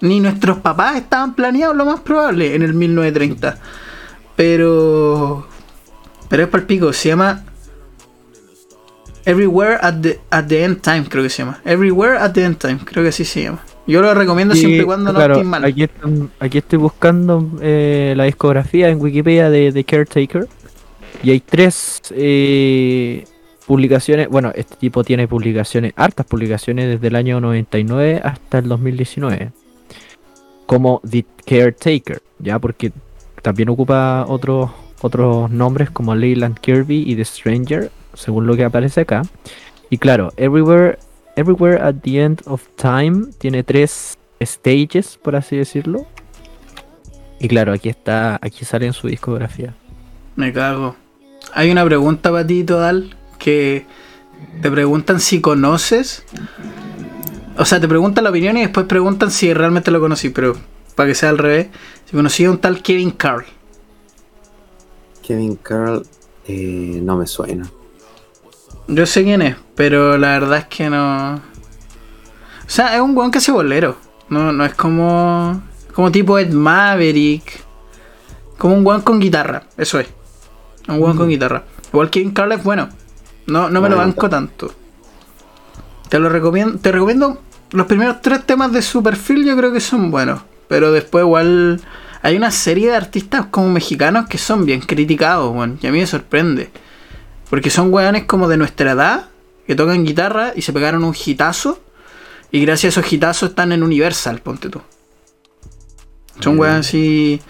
[0.00, 3.56] Ni nuestros papás estaban planeados, lo más probable, en el 1930.
[4.34, 5.46] Pero.
[6.28, 6.92] Pero es para el pico.
[6.92, 7.44] Se llama.
[9.24, 11.60] Everywhere at the, at the End Time, creo que se llama.
[11.64, 13.62] Everywhere at the End Time, creo que así se llama.
[13.86, 15.64] Yo lo recomiendo siempre y cuando claro, no estés mal.
[15.64, 15.88] Aquí,
[16.38, 20.46] aquí estoy buscando eh, la discografía en Wikipedia de, de Caretaker.
[21.22, 23.24] Y hay tres eh,
[23.66, 24.28] publicaciones.
[24.28, 29.50] Bueno, este tipo tiene publicaciones, hartas publicaciones desde el año 99 hasta el 2019.
[30.66, 32.92] Como The Caretaker, ya porque
[33.42, 34.70] también ocupa otros
[35.02, 39.22] otros nombres como Leyland Kirby y The Stranger, según lo que aparece acá.
[39.90, 40.98] Y claro, Everywhere
[41.36, 46.06] Everywhere at the End of Time tiene tres stages, por así decirlo.
[47.40, 49.74] Y claro, aquí está, aquí sale en su discografía.
[50.36, 50.96] Me cago.
[51.54, 53.84] Hay una pregunta para ti, Todal, que
[54.60, 56.24] te preguntan si conoces.
[57.58, 60.56] O sea, te preguntan la opinión y después preguntan si realmente lo conocí, pero
[60.94, 61.68] para que sea al revés.
[62.06, 63.44] Si conocí a un tal Kevin Carl.
[65.22, 66.06] Kevin Carl
[66.46, 67.70] eh, no me suena.
[68.88, 71.36] Yo sé quién es, pero la verdad es que no.
[71.36, 71.40] O
[72.66, 73.96] sea, es un weón que hace bolero.
[74.28, 75.62] No, no es como.
[75.94, 77.62] Como tipo Ed Maverick.
[78.58, 80.08] Como un weón con guitarra, eso es.
[80.88, 81.64] Un weón con guitarra.
[81.92, 82.88] Igual Kevin Carl es bueno.
[83.46, 84.72] No, no me lo banco tanto.
[86.08, 86.78] Te lo recomiendo.
[86.78, 87.40] Te recomiendo.
[87.70, 90.42] Los primeros tres temas de su perfil yo creo que son buenos.
[90.68, 91.80] Pero después igual.
[92.22, 95.78] Hay una serie de artistas como mexicanos que son bien criticados, weón.
[95.82, 96.70] Y a mí me sorprende.
[97.52, 99.28] Porque son weones como de nuestra edad,
[99.66, 101.80] que tocan guitarra y se pegaron un hitazo.
[102.50, 104.80] Y gracias a esos hitazos están en Universal, ponte tú.
[106.40, 107.42] Son weones así.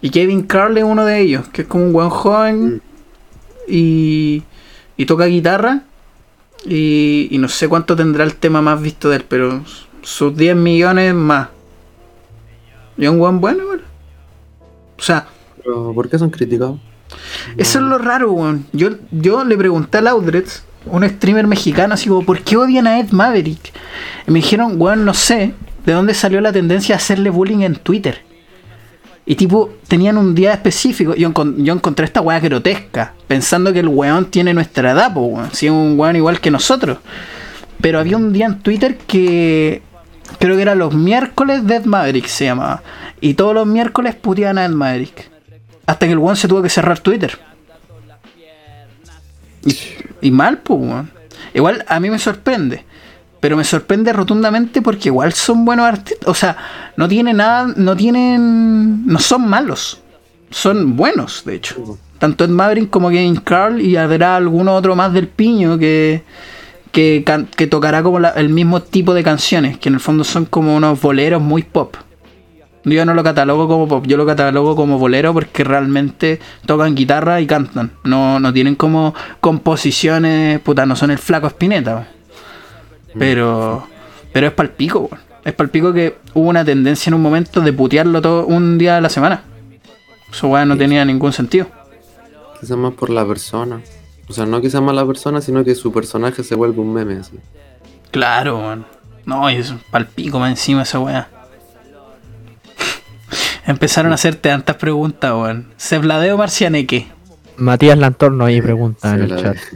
[0.00, 2.82] Y Kevin Carl es uno de ellos, que es como un weón joven
[3.68, 4.42] y,
[4.96, 5.84] y toca guitarra.
[6.66, 9.62] Y, y no sé cuánto tendrá el tema más visto de él, pero
[10.02, 11.50] sus 10 millones más.
[12.98, 13.82] Y es un weón bueno, weón.
[14.98, 15.28] O sea,
[15.58, 16.80] Pero, ¿por qué son criticados?
[17.56, 18.66] Eso es lo raro, weón.
[18.72, 22.98] Yo, yo le pregunté a Laudrets, un streamer mexicano, así como, ¿por qué odian a
[22.98, 23.72] Ed Maverick?
[24.26, 25.54] Y me dijeron, weón, no sé
[25.84, 28.22] de dónde salió la tendencia a hacerle bullying en Twitter.
[29.26, 31.14] Y tipo, tenían un día específico.
[31.14, 35.50] Yo, yo encontré esta weá grotesca, pensando que el weón tiene nuestra edad, weón.
[35.52, 36.98] Si es un weón igual que nosotros.
[37.80, 39.82] Pero había un día en Twitter que
[40.38, 42.82] creo que era los miércoles de Ed Maverick se llamaba.
[43.20, 45.30] Y todos los miércoles puteaban a Ed Maverick.
[45.86, 47.38] Hasta que el weón se tuvo que cerrar Twitter.
[50.20, 50.80] Y, mal, pues.
[51.54, 52.84] Igual a mí me sorprende.
[53.40, 56.28] Pero me sorprende rotundamente porque igual son buenos artistas.
[56.28, 56.56] O sea,
[56.96, 59.06] no tienen nada, no tienen.
[59.06, 60.00] No son malos.
[60.50, 61.98] Son buenos, de hecho.
[62.18, 66.22] Tanto Ed Maverick como Kevin Carl y habrá alguno otro más del piño que.
[66.92, 67.24] Que,
[67.56, 70.76] que tocará como la- el mismo tipo de canciones, que en el fondo son como
[70.76, 71.96] unos boleros muy pop.
[72.84, 77.40] Yo no lo catalogo como pop, yo lo catalogo como bolero porque realmente tocan guitarra
[77.40, 77.92] y cantan.
[78.04, 81.94] No, no tienen como composiciones, puta, no son el flaco Espineta.
[81.94, 82.06] weón.
[83.18, 83.86] Pero,
[84.32, 85.20] pero es palpico, weón.
[85.44, 89.00] Es palpico que hubo una tendencia en un momento de putearlo todo un día a
[89.00, 89.42] la semana.
[90.30, 91.66] Eso weón no tenía ningún sentido.
[92.60, 93.80] Quizás más por la persona.
[94.28, 97.16] O sea, no quizás más la persona, sino que su personaje se vuelve un meme
[97.16, 97.38] así.
[98.10, 98.86] Claro, weón.
[99.24, 101.28] No, y es palpico más encima esa weá.
[103.66, 105.68] Empezaron a hacerte tantas preguntas, weón.
[105.76, 107.06] ¿Sebladeo Marcianeque?
[107.56, 109.56] Matías Lantorno ahí pregunta en el chat.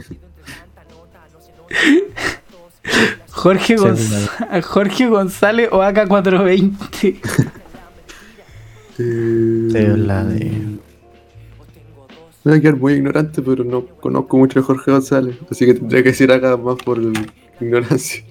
[3.31, 7.19] Jorge, Gonz- Jorge González o AK420.
[8.97, 10.43] Es la de.
[12.43, 15.35] Me voy a quedar muy ignorante, pero no conozco mucho a Jorge González.
[15.49, 16.99] Así que tendría que decir acá más por
[17.61, 18.23] ignorancia.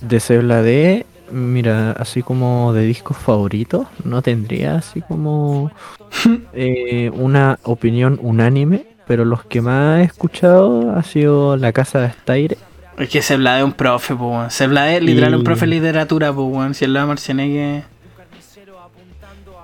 [0.00, 1.06] De Sebla de.
[1.32, 5.70] Mira, así como de discos favoritos, no tendría así como
[6.52, 12.10] eh, una opinión unánime, pero los que más he escuchado ha sido La Casa de
[12.10, 12.58] Staire
[12.98, 14.50] Es que Sebladeo es un profe, po, weón.
[14.50, 16.74] Sebladeo es literal un profe de literatura, po.
[16.74, 17.82] Si el lado Marcianeque.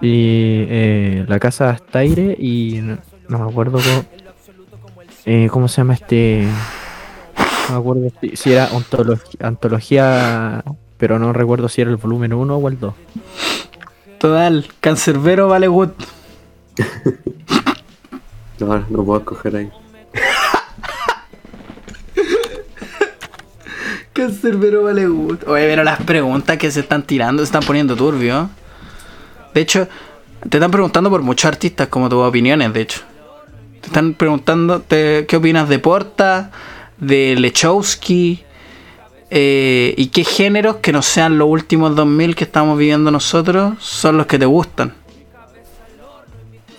[0.00, 2.98] y eh, La Casa de Staire y no,
[3.28, 4.04] no me acuerdo cómo,
[5.26, 6.48] eh, cómo se llama este.
[7.68, 8.70] No me acuerdo si, si era
[9.40, 10.64] antología,
[10.98, 12.94] pero no recuerdo si era el volumen 1 o el 2.
[14.18, 15.90] Total, Cancerbero vale good.
[18.60, 19.70] No, no puedo escoger ahí.
[24.12, 25.38] Cancerbero vale good.
[25.46, 28.50] Oye, pero las preguntas que se están tirando se están poniendo turbio.
[29.54, 29.88] De hecho,
[30.48, 33.00] te están preguntando por muchos artistas como tus opiniones, de hecho.
[33.80, 36.50] Te están preguntando te- qué opinas de Porta,
[36.98, 38.44] de Lechowski,
[39.30, 44.16] eh, y qué géneros que no sean los últimos 2000 que estamos viviendo nosotros son
[44.16, 44.94] los que te gustan.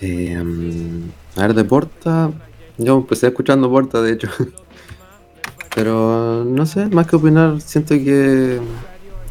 [0.00, 2.30] Eh, mm, a ver, de Porta.
[2.78, 4.28] Yo empecé escuchando Porta, de hecho.
[5.74, 8.58] Pero no sé, más que opinar, siento que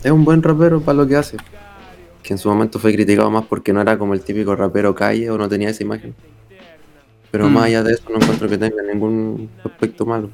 [0.03, 1.37] es un buen rapero para lo que hace.
[2.23, 5.29] Que en su momento fue criticado más porque no era como el típico rapero calle
[5.29, 6.15] o no tenía esa imagen.
[7.31, 7.53] Pero Mm.
[7.53, 10.29] más allá de eso, no encuentro que tenga ningún aspecto malo.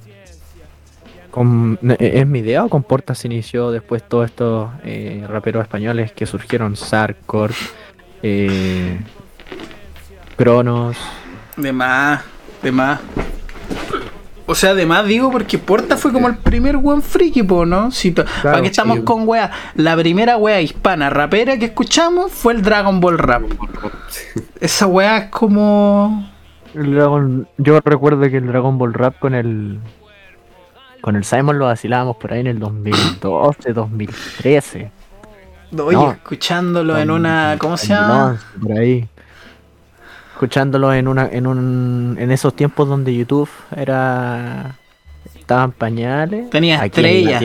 [1.36, 5.62] Con- ne- ¿Es mi idea o con Porta se inició después todos estos eh, raperos
[5.62, 6.76] españoles que surgieron?
[6.78, 7.52] Sarkor,
[8.24, 8.98] eh,
[10.38, 10.98] Cronos.
[11.58, 12.22] De más,
[12.64, 13.00] de más.
[14.48, 17.92] O sea, de más digo porque Porta fue como el primer buen friki, po, ¿no?
[17.92, 19.04] Si ¿Para qué estamos sí.
[19.04, 19.52] con wea?
[19.76, 23.44] La primera wea hispana rapera que escuchamos fue el Dragon Ball Rap.
[24.60, 26.30] Esa wea es como.
[26.76, 29.80] El Dragon- yo recuerdo que el Dragon Ball Rap con el
[31.06, 34.90] con el Simon lo vacilábamos por ahí en el 2012, 2013.
[35.78, 36.12] Oye, No.
[36.14, 37.58] escuchándolo en una.
[37.60, 38.08] ¿Cómo se llama?
[38.32, 39.08] 2011, Por ahí.
[40.34, 44.76] Escuchándolo en una en un en esos tiempos donde YouTube era
[45.36, 46.50] estaban pañales.
[46.50, 47.40] Tenía estrellas.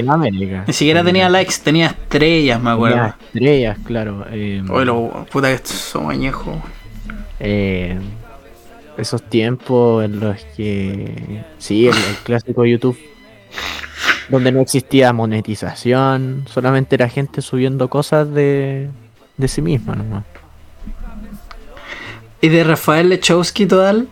[0.67, 3.15] Ni siquiera tenía likes, tenía estrellas, me Tenía acuerdo.
[3.35, 4.25] estrellas, claro.
[4.31, 6.57] eh, Oye, lo puta que somos añejos.
[7.41, 7.99] eh,
[8.97, 12.99] esos tiempos en los que sí, el, el clásico YouTube
[14.29, 18.89] donde no existía monetización, solamente era gente subiendo cosas de,
[19.37, 20.25] de sí misma nomás.
[22.41, 24.09] ¿Y de Rafael Lechowski total?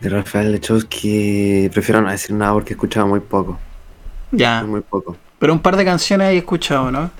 [0.00, 3.58] De Rafael Lechowski prefiero no decir nada porque escuchaba muy poco.
[4.30, 4.62] Ya.
[4.62, 5.16] Muy poco.
[5.38, 7.10] Pero un par de canciones hay escuchado, ¿no?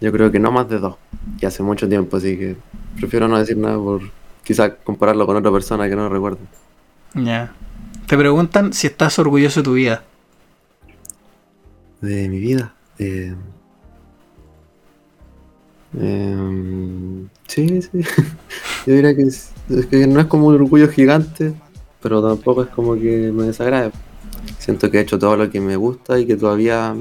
[0.00, 0.96] Yo creo que no más de dos.
[1.40, 2.56] Y hace mucho tiempo, así que
[2.96, 4.02] prefiero no decir nada por
[4.44, 6.38] quizás compararlo con otra persona que no recuerdo.
[7.14, 7.52] Ya.
[8.06, 10.04] Te preguntan si estás orgulloso de tu vida.
[12.00, 12.72] De mi vida.
[12.98, 13.34] Eh,
[15.98, 17.90] em, sí, sí.
[18.86, 21.52] Yo diría que, es, es que no es como un orgullo gigante,
[22.00, 23.90] pero tampoco es como que me desagrade.
[24.60, 26.94] Siento que he hecho todo lo que me gusta y que todavía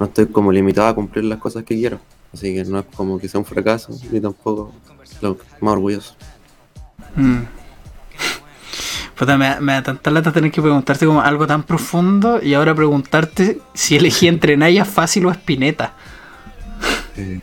[0.00, 2.00] no estoy como limitado a cumplir las cosas que quiero.
[2.32, 4.72] Así que no es como que sea un fracaso, ni tampoco
[5.22, 6.16] lo más orgulloso.
[7.14, 7.63] Mm.
[9.16, 12.54] Puta, me, da- me da tanta lata tener que preguntarte como algo tan profundo y
[12.54, 15.92] ahora preguntarte si elegí entre Naya Fácil o Espineta.
[17.16, 17.40] Eh,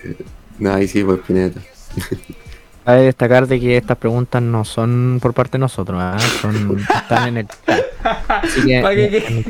[0.70, 1.60] ahí sí, pues Pineta.
[2.86, 6.18] Cabe destacar de que estas preguntas no son por parte de nosotros, ¿ah?
[6.42, 7.82] son están en el chat.
[8.82, 9.44] Para que, quede-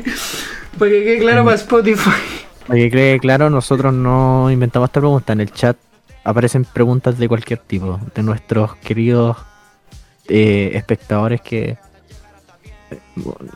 [0.78, 2.10] pa' que quede claro para Spotify.
[2.66, 5.32] para que quede claro, nosotros no inventamos esta pregunta.
[5.32, 5.76] En el chat
[6.24, 9.38] aparecen preguntas de cualquier tipo, de nuestros queridos
[10.28, 11.78] eh, espectadores que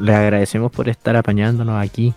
[0.00, 2.14] les agradecemos por estar apañándonos aquí.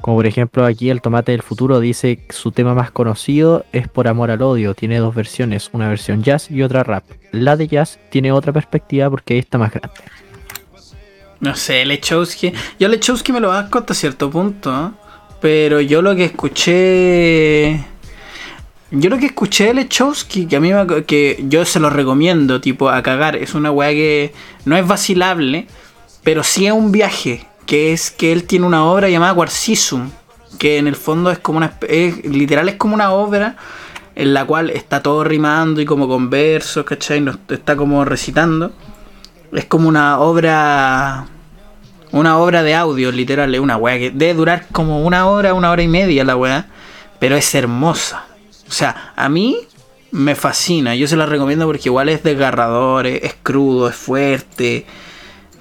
[0.00, 3.88] Como por ejemplo aquí el Tomate del Futuro dice que su tema más conocido es
[3.88, 4.74] Por Amor al Odio.
[4.74, 7.04] Tiene dos versiones, una versión jazz y otra rap.
[7.32, 10.00] La de jazz tiene otra perspectiva porque está más grande.
[11.40, 12.52] No sé, Lechowski.
[12.78, 14.72] Yo Lechowski me lo banco hasta cierto punto.
[14.72, 14.90] ¿eh?
[15.40, 17.84] Pero yo lo que escuché.
[18.90, 22.60] Yo lo que escuché de Lechowski, que a mí me, que yo se lo recomiendo,
[22.60, 23.36] tipo, a cagar.
[23.36, 24.32] Es una weá que
[24.64, 25.66] no es vacilable,
[26.24, 27.46] pero sí es un viaje.
[27.66, 30.10] Que es que él tiene una obra llamada Quarcisum.
[30.58, 33.56] que en el fondo es como una es, literal es como una obra
[34.14, 37.20] en la cual está todo rimando y como con versos, ¿cachai?
[37.20, 38.72] Nos está como recitando.
[39.52, 41.26] Es como una obra
[42.10, 45.70] una obra de audio, literal, es una weá que debe durar como una hora, una
[45.70, 46.68] hora y media la weá,
[47.18, 48.27] pero es hermosa.
[48.68, 49.56] O sea, a mí
[50.10, 54.86] me fascina, yo se la recomiendo porque igual es desgarrador, es, es crudo, es fuerte,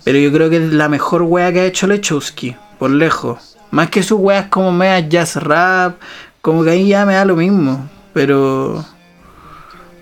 [0.03, 3.57] pero yo creo que es la mejor weá que ha hecho Lechowski, por lejos.
[3.71, 5.99] Más que sus weas como mea jazz rap,
[6.41, 8.85] como que ahí ya me da lo mismo, pero...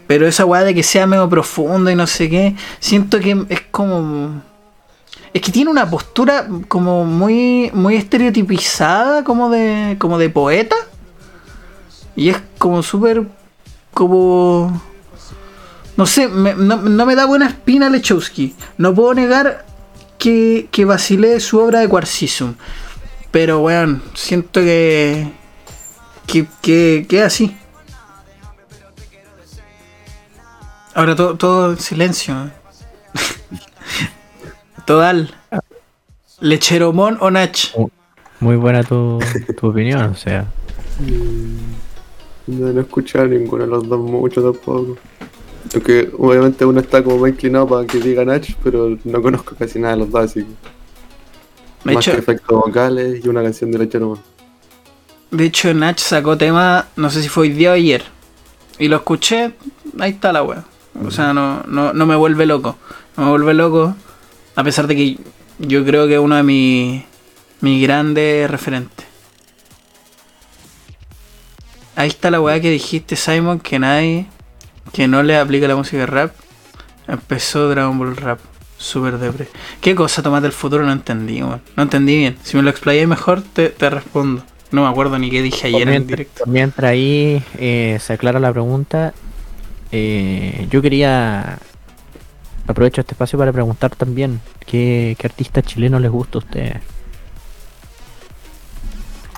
[0.05, 3.61] Pero esa weá de que sea medio profundo y no sé qué, siento que es
[3.71, 4.43] como...
[5.33, 10.75] Es que tiene una postura como muy muy estereotipizada, como de como de poeta.
[12.15, 13.23] Y es como súper
[13.93, 14.81] como
[15.97, 18.53] no sé, me- no, no me da buena espina Lechowski.
[18.77, 19.65] No puedo negar
[20.17, 22.55] que, que vacilé su obra de Quarcisum.
[23.31, 25.31] Pero weón, siento que
[26.27, 27.55] que, que, que es así.
[30.93, 32.51] Ahora todo, todo en silencio.
[34.85, 35.33] Total.
[36.39, 37.57] Lecheromón o Nach.
[38.39, 39.19] Muy buena tu,
[39.59, 40.45] tu opinión, o sea.
[42.47, 44.97] No, no he escuchado ninguno de los dos mucho tampoco.
[45.73, 49.79] Aunque obviamente uno está como más inclinado para que diga Nach, pero no conozco casi
[49.79, 51.89] nada de los dos, así que.
[51.89, 54.17] De más hecho, que efectos vocales y una canción de Lechero.
[55.31, 58.03] de hecho, Nach sacó tema, no sé si fue hoy día o ayer.
[58.77, 59.53] Y lo escuché,
[59.99, 60.65] ahí está la wea.
[61.05, 62.77] O sea, no, no, no me vuelve loco.
[63.17, 63.95] No me vuelve loco.
[64.55, 65.17] A pesar de que
[65.59, 67.03] yo creo que es uno de mis,
[67.61, 69.05] mis grandes referentes.
[71.95, 74.27] Ahí está la weá que dijiste, Simon, que nadie
[74.91, 76.33] que no le aplica la música rap.
[77.07, 78.39] Empezó Dragon Ball Rap.
[78.77, 79.47] Super depre.
[79.81, 80.85] ¿Qué cosa tomás del futuro?
[80.85, 81.61] No entendí, weón.
[81.75, 82.37] No entendí bien.
[82.43, 84.43] Si me lo explayé mejor, te, te respondo.
[84.71, 86.43] No me acuerdo ni qué dije ayer en mientras, directo.
[86.47, 89.13] mientras ahí eh, se aclara la pregunta,
[89.91, 91.59] eh, yo quería
[92.67, 96.77] aprovecho este espacio para preguntar también qué, qué artista chileno les gusta a ustedes.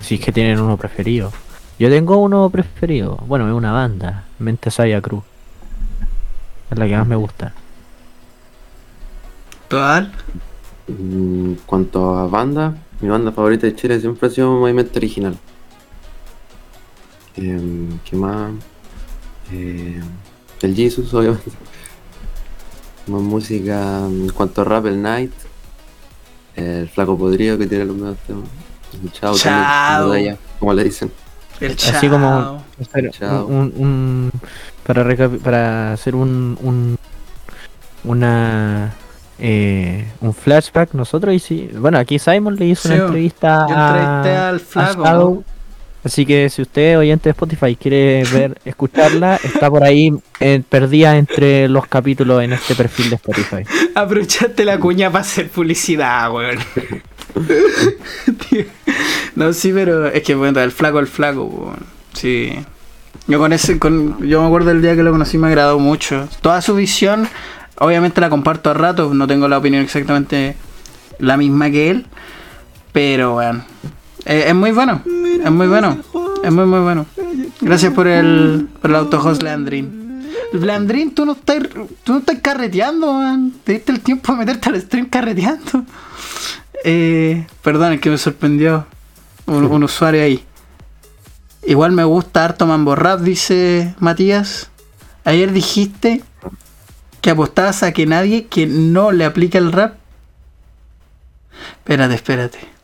[0.01, 1.31] Si es que tienen uno preferido.
[1.79, 3.17] Yo tengo uno preferido.
[3.27, 4.23] Bueno, es una banda.
[4.39, 5.23] Mente Saya Cruz.
[6.71, 7.53] Es la que más me gusta.
[9.67, 10.11] Total.
[10.87, 15.37] En cuanto a banda, mi banda favorita de Chile siempre ha sido Movimiento Original.
[17.35, 18.51] Em, ¿Qué más?
[19.51, 20.01] Eh,
[20.61, 21.51] el Jesus, obviamente.
[23.07, 23.99] Más música.
[24.05, 25.31] En cuanto a rap, el Night.
[26.55, 28.49] El Flaco Podrido que tiene los medios temas.
[29.01, 30.13] El Chao, también, Chao.
[30.15, 31.11] ellas, como le dicen.
[31.59, 34.31] El Así como hacer un, un- un-
[35.39, 36.97] para hacer un, un
[38.03, 38.93] una
[39.39, 43.75] eh, un flashback nosotros y sí, bueno aquí Simon le hizo Sí, una entrevista Yo
[43.75, 45.03] a- entrevisté al a flaco.
[45.03, 45.35] Shadow.
[45.35, 45.56] ¿no?
[46.07, 51.17] Así que si usted oyente de Spotify quiere ver escucharla está por ahí eh, perdida
[51.17, 53.63] entre los capítulos en este perfil de Spotify
[53.95, 56.59] Aprovechaste la cuña para hacer publicidad, weón.
[59.35, 61.85] No, sí, pero es que bueno, el flaco, el flaco, weón.
[62.13, 62.53] Sí.
[63.27, 66.27] Yo con ese, con, yo me acuerdo del día que lo conocí, me agradó mucho.
[66.41, 67.27] Toda su visión,
[67.79, 70.55] obviamente la comparto a rato, no tengo la opinión exactamente
[71.19, 72.05] la misma que él.
[72.93, 73.63] Pero bueno.
[74.27, 75.01] Eh, es muy bueno.
[75.43, 75.97] Es muy bueno.
[76.43, 77.05] Es muy muy bueno.
[77.61, 80.27] Gracias por el, por el autohost Leandrin.
[80.53, 81.59] Leandrin, tú no estás,
[82.03, 83.53] tú no estás carreteando, man.
[83.63, 85.85] Te diste el tiempo de meterte al stream carreteando.
[86.83, 88.85] Eh, perdón, es que me sorprendió
[89.45, 90.43] un, un usuario ahí.
[91.65, 94.69] Igual me gusta harto Mambo Rap, dice Matías.
[95.25, 96.23] Ayer dijiste
[97.21, 99.95] que apostabas a que nadie que no le aplique el rap.
[101.79, 102.76] Espérate, espérate.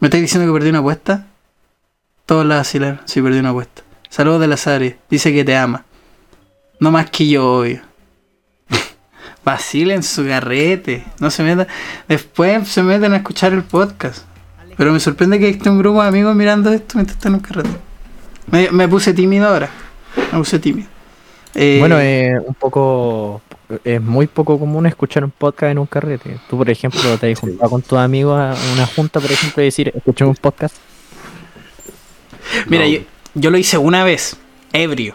[0.00, 1.26] ¿Me estás diciendo que perdí una apuesta?
[2.24, 3.00] Todos la vacilaron.
[3.04, 3.82] Sí, perdí una apuesta.
[4.08, 4.96] Saludos de la Sari.
[5.10, 5.84] Dice que te ama.
[6.78, 7.82] No más que yo, obvio.
[9.44, 11.04] Vacilen su garrete.
[11.18, 11.66] No se metan.
[12.08, 14.24] Después se meten a escuchar el podcast.
[14.74, 17.40] Pero me sorprende que esté un grupo de amigos mirando esto mientras están en un
[17.42, 17.70] carrete.
[18.50, 19.68] Me, puse tímido ahora.
[20.32, 20.88] Me puse tímido.
[21.54, 23.42] Eh, bueno es un poco
[23.84, 27.38] es muy poco común escuchar un podcast en un carrete tú por ejemplo te has
[27.38, 30.76] juntado con tus amigos a una junta por ejemplo y decir escuché un podcast
[32.66, 32.90] Mira, No.
[32.90, 33.00] yo,
[33.34, 34.36] yo lo hice una vez.
[34.72, 35.14] Ebrio.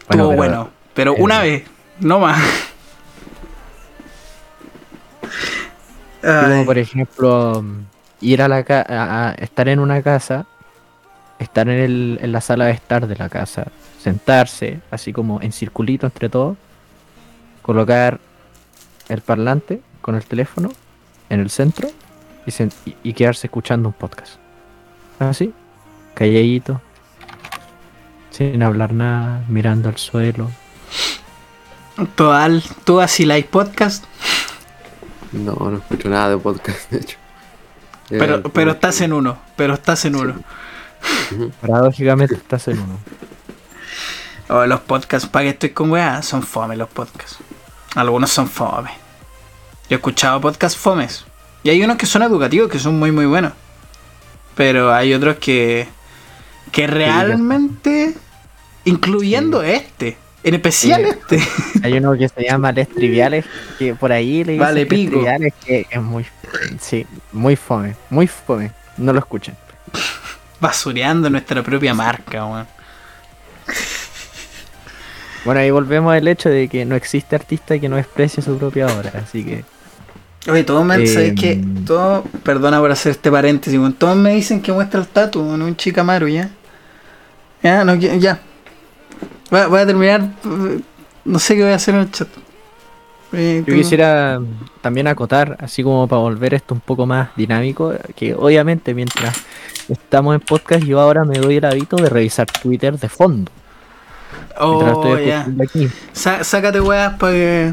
[0.00, 0.70] Estuvo pero- bueno.
[0.92, 1.24] Pero ebrio.
[1.24, 1.62] una vez.
[2.00, 2.38] No más.
[6.20, 7.64] Como por ejemplo,
[8.20, 10.46] ir a la ca- a, a estar en una casa,
[11.38, 13.66] estar en, el, en la sala de estar de la casa,
[14.00, 16.56] sentarse así como en circulito entre todos,
[17.62, 18.20] colocar
[19.08, 20.70] el parlante con el teléfono
[21.30, 21.88] en el centro
[22.46, 24.34] y, sen- y- y quedarse escuchando un podcast.
[25.18, 25.52] Así,
[26.14, 26.80] calladito,
[28.30, 30.50] sin hablar nada, mirando al suelo.
[32.16, 34.04] Total, tú así like podcast,
[35.32, 37.16] No, no escucho nada de podcast, de hecho.
[38.08, 40.34] pero, Eh, pero estás en uno, pero estás en uno.
[41.60, 42.98] Paradójicamente estás en uno.
[44.52, 47.38] O los podcasts, para que estoy con weá, son fome los podcasts.
[47.94, 48.90] Algunos son fome.
[49.88, 51.24] Yo he escuchado podcasts fomes.
[51.62, 53.52] Y hay unos que son educativos, que son muy muy buenos.
[54.54, 55.88] Pero hay otros que.
[56.70, 58.14] que realmente.
[58.84, 60.18] Incluyendo este.
[60.44, 61.08] En especial Sí.
[61.08, 61.48] este.
[61.86, 63.44] Hay uno que se llama Les Triviales,
[63.78, 65.12] que por ahí le dicen Vale, pico.
[65.12, 66.26] Triviales, que es muy,
[66.80, 68.72] sí, muy fome, muy fome.
[68.96, 69.56] No lo escuchen.
[70.60, 72.66] Basureando nuestra propia marca, weón.
[75.44, 78.86] Bueno, ahí volvemos al hecho de que no existe artista que no desprecie su propia
[78.86, 79.64] obra, así que
[80.48, 81.62] Oye, todos me Eh, ¿sabes qué?
[81.86, 85.76] Todos, perdona por hacer este paréntesis, todos me dicen que muestra el tatu en un
[85.76, 86.50] chicamaru, ¿ya?
[87.62, 88.40] Ya, no, ya.
[89.50, 90.30] Voy a, voy a terminar,
[91.24, 92.28] no sé qué voy a hacer en el chat.
[93.34, 94.40] Eh, yo quisiera
[94.80, 99.36] también acotar, así como para volver esto un poco más dinámico, que obviamente mientras
[99.88, 103.50] estamos en podcast yo ahora me doy el hábito de revisar Twitter de fondo.
[104.60, 105.46] Mientras Oh, estoy ya.
[106.44, 107.72] sácate weas para que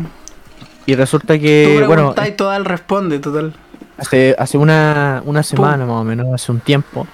[0.86, 3.54] Y resulta tú que, bueno, preguntas y total responde, total.
[3.98, 7.06] Hace, hace una, una semana más o menos, hace un tiempo,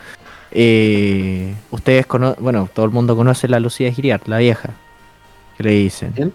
[0.51, 4.69] eh, ustedes conocen, bueno, todo el mundo conoce la Lucía Giriart, la vieja,
[5.57, 6.11] que le dicen.
[6.15, 6.33] ¿Quién?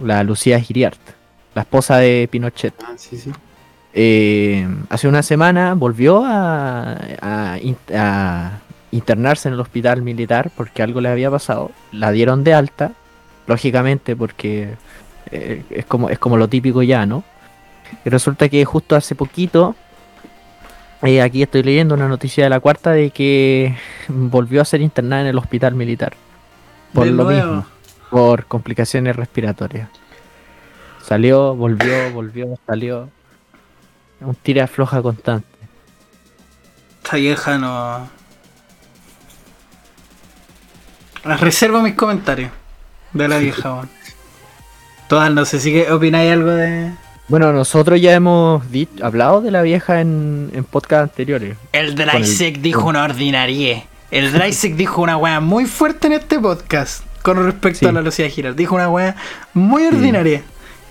[0.00, 0.98] La Lucía Giriart,
[1.54, 2.74] la esposa de Pinochet.
[2.84, 3.32] Ah, sí, sí.
[3.92, 8.58] Eh, hace una semana volvió a, a
[8.96, 11.70] internarse en el hospital militar porque algo le había pasado.
[11.92, 12.92] La dieron de alta,
[13.46, 14.74] lógicamente porque
[15.30, 17.22] eh, es, como, es como lo típico ya, ¿no?
[18.04, 19.74] Y resulta que justo hace poquito,
[21.02, 23.76] eh, aquí estoy leyendo una noticia de la cuarta de que
[24.08, 26.14] volvió a ser internada en el hospital militar.
[26.92, 27.46] Por De lo nuevo.
[27.54, 27.66] mismo,
[28.10, 29.88] por complicaciones respiratorias.
[31.02, 33.08] Salió, volvió, volvió, salió.
[34.20, 35.46] Un tira floja constante.
[37.04, 38.08] Esta vieja no.
[41.36, 42.50] Reservo mis comentarios
[43.12, 43.88] de la vieja, weón.
[45.08, 46.90] Total, no sé si opináis algo de.
[47.28, 48.62] Bueno, nosotros ya hemos
[49.02, 51.56] hablado de la vieja en, en podcast anteriores.
[51.72, 53.84] El Drysec el- dijo una ordinarie.
[54.12, 57.86] El Drysec dijo una wea muy fuerte en este podcast con respecto Sí.
[57.86, 58.54] a la Lucía Giral.
[58.54, 59.16] Dijo una wea
[59.54, 60.42] muy ordinaria.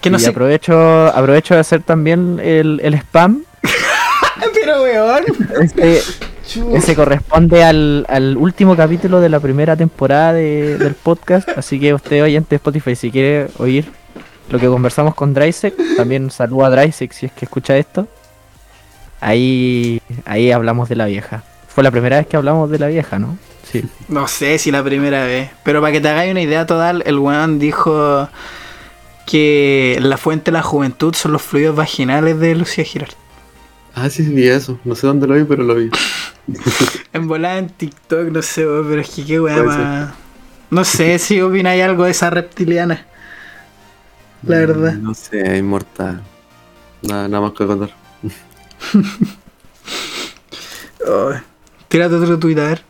[0.02, 0.30] Que no y sé.
[0.30, 3.44] aprovecho, aprovecho de hacer también el, el spam.
[4.54, 5.24] Pero weón.
[5.62, 6.02] Este,
[6.74, 11.50] ese corresponde al, al último capítulo de la primera temporada de- del podcast.
[11.58, 13.86] Así que usted, oyente de Spotify, si quiere oír
[14.50, 18.08] lo que conversamos con Drysec, también saluda a Drysec si es que escucha esto.
[19.22, 21.44] Ahí, ahí hablamos de la vieja.
[21.68, 23.38] Fue la primera vez que hablamos de la vieja, ¿no?
[23.72, 23.84] Sí.
[24.08, 25.50] No sé si la primera vez.
[25.64, 28.30] Pero para que te hagáis una idea total, el weón dijo
[29.26, 33.10] que la fuente de la juventud son los fluidos vaginales de Lucía Giral.
[33.96, 34.78] Ah, sí, vi eso.
[34.84, 35.90] No sé dónde lo vi, pero lo vi.
[37.14, 40.14] En volada en TikTok, no sé, weón, pero es que qué weá más.
[40.70, 43.06] No sé si opináis algo de esa reptiliana.
[44.44, 44.94] La verdad.
[44.94, 46.22] No sé, inmortal.
[47.02, 47.90] Nada, nada más que contar.
[51.08, 51.32] Oh,
[51.88, 52.82] tírate otro tuit, a ver.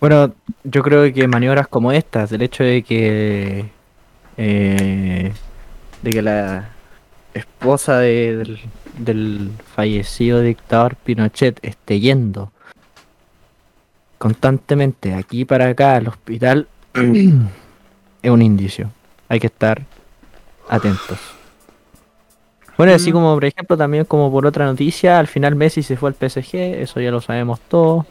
[0.00, 0.32] Bueno,
[0.64, 3.70] yo creo que maniobras como estas, del hecho de que
[4.36, 5.32] eh,
[6.02, 6.68] de que la
[7.34, 8.60] esposa de- del,
[8.98, 12.52] del fallecido dictador Pinochet esté yendo
[14.18, 18.90] constantemente aquí para acá al hospital es un indicio.
[19.28, 19.82] Hay que estar
[20.68, 21.18] atentos.
[22.76, 23.14] Bueno, así Mm.
[23.14, 26.54] como por ejemplo también como por otra noticia, al final Messi se fue al PSG,
[26.82, 28.06] eso ya lo sabemos todos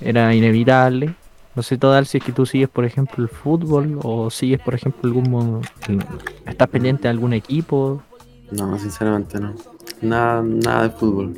[0.00, 1.14] era inevitable.
[1.54, 4.74] No sé total si es que tú sigues, por ejemplo, el fútbol o sigues, por
[4.74, 5.60] ejemplo, algún
[6.46, 8.00] estás pendiente de algún equipo.
[8.52, 9.54] No, sinceramente no.
[10.00, 11.34] Nada, nada de fútbol.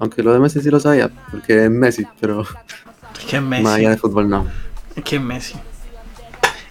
[0.00, 3.62] Aunque lo de Messi sí lo sabía, porque es Messi, pero Es que es más
[3.62, 3.74] Messi.
[3.80, 4.46] allá de fútbol no.
[4.94, 5.54] Es que es Messi.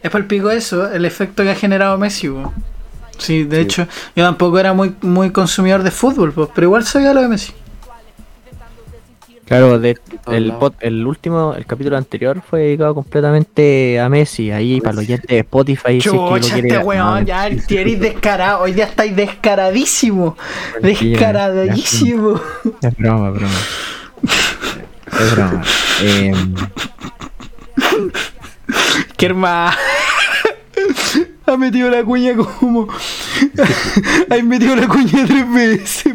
[0.01, 2.31] Es pico eso, el efecto que ha generado Messi.
[3.17, 3.61] Sí, de Sí.
[3.63, 7.27] hecho, yo tampoco era muy, muy consumidor de fútbol, pues, pero igual sabía lo de
[7.27, 7.51] Messi.
[9.47, 9.97] Claro, de,
[10.27, 10.61] el, lados.
[10.61, 14.51] pod- el último, el capítulo anterior fue dedicado completamente a Messi.
[14.51, 16.01] Ahí para los oyentes de Spotify.
[16.01, 18.63] si es que Chucha, este weón, no, ya eres descarado.
[18.63, 20.35] Hoy día estáis descaradísimo.
[20.81, 22.39] Descaradísimo.
[22.81, 23.59] Es broma, broma.
[25.19, 25.63] Es broma.
[26.03, 26.55] Em,
[29.15, 29.75] Qué hermano.
[31.45, 32.87] Ha metido la cuña como.
[34.29, 36.06] Ha metido la cuña tres veces.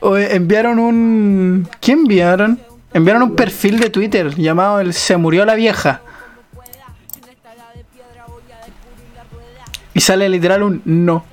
[0.00, 1.68] O enviaron un.
[1.80, 2.58] ¿Qué enviaron?
[2.92, 6.02] Enviaron un perfil de Twitter llamado el Se murió la vieja.
[9.94, 11.24] Y sale literal un no.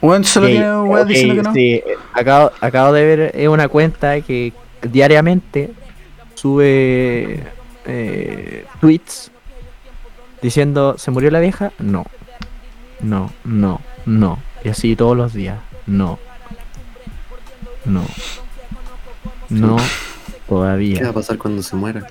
[0.00, 1.54] Weón solo tiene weón ok, diciendo que no.
[1.54, 4.52] sí, eh, acabo, acabo de ver eh, una cuenta que
[4.82, 5.70] diariamente
[6.34, 7.40] sube
[7.86, 9.30] eh, tweets
[10.40, 11.70] diciendo ¿se murió la vieja?
[11.78, 12.04] No.
[13.00, 14.38] No, no, no.
[14.64, 15.58] Y así todos los días.
[15.86, 16.18] No.
[17.84, 18.04] No.
[19.48, 19.76] No.
[19.76, 19.88] ¿Qué va
[20.48, 21.08] Todavía.
[21.08, 22.06] a pasar cuando se muera?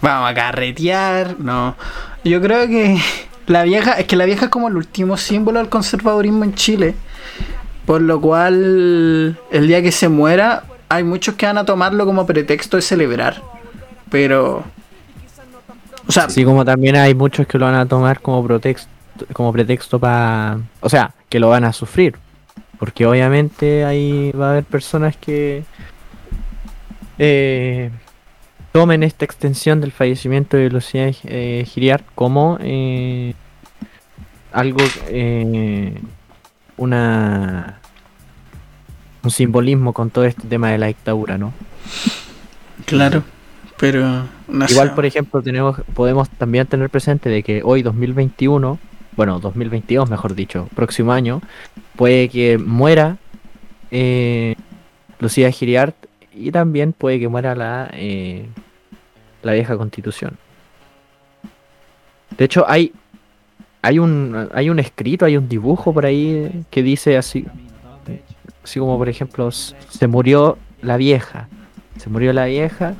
[0.00, 1.36] Vamos a carretear.
[1.38, 1.76] No.
[2.24, 2.98] Yo creo que
[3.46, 3.92] la vieja.
[3.92, 6.94] Es que la vieja es como el último símbolo del conservadurismo en Chile.
[7.86, 12.26] Por lo cual, el día que se muera, hay muchos que van a tomarlo como
[12.26, 13.42] pretexto de celebrar.
[14.10, 14.64] Pero.
[16.06, 18.88] O sea, Así como también hay muchos que lo van a tomar como pretexto,
[19.32, 20.58] como pretexto para...
[20.80, 22.16] O sea, que lo van a sufrir.
[22.78, 25.64] Porque obviamente ahí va a haber personas que
[27.18, 27.90] eh,
[28.72, 33.34] tomen esta extensión del fallecimiento de Lucía eh, Giriart como eh,
[34.52, 36.00] algo, eh,
[36.76, 37.78] una
[39.22, 41.52] un simbolismo con todo este tema de la dictadura, ¿no?
[42.84, 43.22] claro.
[43.78, 44.26] Pero.
[44.48, 48.78] No Igual, por ejemplo, tenemos, podemos también tener presente de que hoy 2021,
[49.16, 51.40] bueno, 2022 mejor dicho, próximo año,
[51.96, 53.16] puede que muera
[53.90, 54.54] eh,
[55.20, 55.94] Lucía Giriart
[56.34, 58.46] y también puede que muera la, eh,
[59.42, 60.36] la vieja constitución.
[62.36, 62.92] De hecho, hay,
[63.82, 67.46] hay, un, hay un escrito, hay un dibujo por ahí que dice así,
[68.64, 71.48] así como por ejemplo, "S- se murió la vieja,
[71.98, 72.94] se murió la vieja.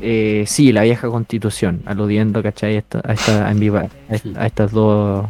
[0.00, 2.76] Eh, sí, la vieja constitución, aludiendo, ¿cachai?
[2.76, 3.50] Esto- a, esta, a,
[4.36, 5.26] a estas dos,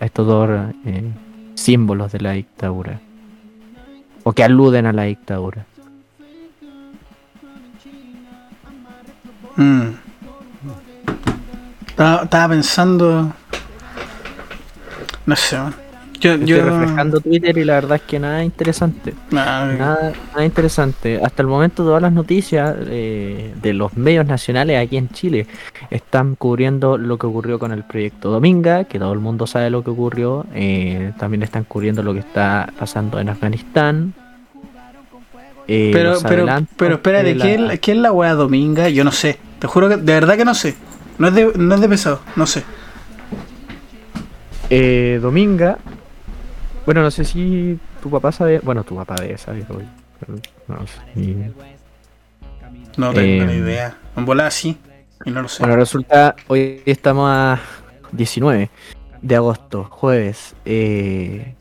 [0.00, 0.50] a estos dos
[0.86, 1.10] eh,
[1.54, 3.00] símbolos de la dictadura.
[4.22, 5.66] O que aluden a la dictadura.
[9.56, 9.88] Mm.
[11.86, 13.32] Estaba, estaba pensando.
[15.26, 15.56] No sé,
[16.24, 19.12] Yo, Estoy refrescando Twitter y la verdad es que nada interesante.
[19.30, 21.20] Nah, Nada, nada interesante.
[21.22, 25.46] Hasta el momento todas las noticias eh, de los medios nacionales aquí en Chile
[25.90, 29.84] están cubriendo lo que ocurrió con el proyecto Dominga, que todo el mundo sabe lo
[29.84, 30.46] que ocurrió.
[30.54, 34.14] eh, también están cubriendo lo que está pasando en Afganistán.
[35.68, 36.46] eh, pero, pero,
[36.76, 38.88] pero espérate, de la- ¿qué, es, qué es la wea dominga?
[38.88, 39.38] Yo no sé.
[39.58, 40.74] Te juro que de verdad que no sé.
[41.18, 42.62] No es de, no es de pesado, no sé.
[44.70, 45.78] Eh, Dominga.
[46.84, 48.60] Bueno, no sé si tu papá sabe.
[48.60, 49.84] Bueno, tu papá debe saber hoy.
[50.68, 51.20] no sé.
[51.20, 51.36] Y-
[52.96, 53.96] No tengo Eh, ni idea.
[54.16, 54.78] En volada sí.
[55.24, 55.62] Y no lo sé.
[55.62, 57.58] Bueno, resulta, hoy estamos a
[58.12, 58.70] 19
[59.22, 60.54] de agosto, jueves.
[60.64, 61.54] eh,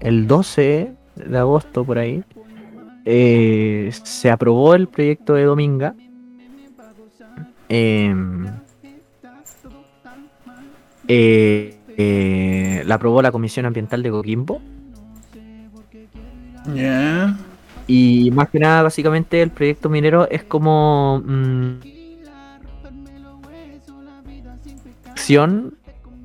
[0.00, 2.24] el 12 de agosto, por ahí,
[3.04, 5.94] eh, se aprobó el proyecto de Dominga.
[7.68, 8.46] Em,
[11.08, 14.60] eh, eh, la aprobó la Comisión Ambiental de Coquimbo.
[17.86, 21.22] Y más que nada, básicamente, el proyecto minero es como.
[21.24, 21.72] mm,
[25.22, 25.74] acción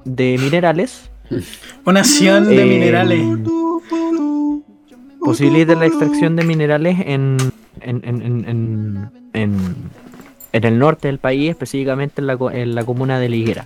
[0.06, 1.12] de minerales.
[1.86, 3.22] Una acción de eh, minerales.
[5.20, 7.38] Posibilita la extracción de minerales en,
[7.82, 13.30] en, en, en, en, el norte del país, específicamente en la, en la comuna de
[13.30, 13.66] Liguera.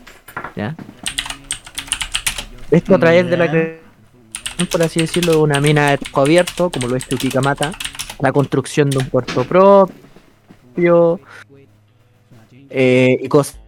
[0.56, 0.76] ¿ya?
[2.72, 6.70] Esto a través de la creación, por así decirlo, de una mina de trabajo abierto,
[6.70, 7.74] como lo es Tuquicamata,
[8.20, 11.20] la construcción de un puerto propio
[12.70, 13.60] eh, y cosas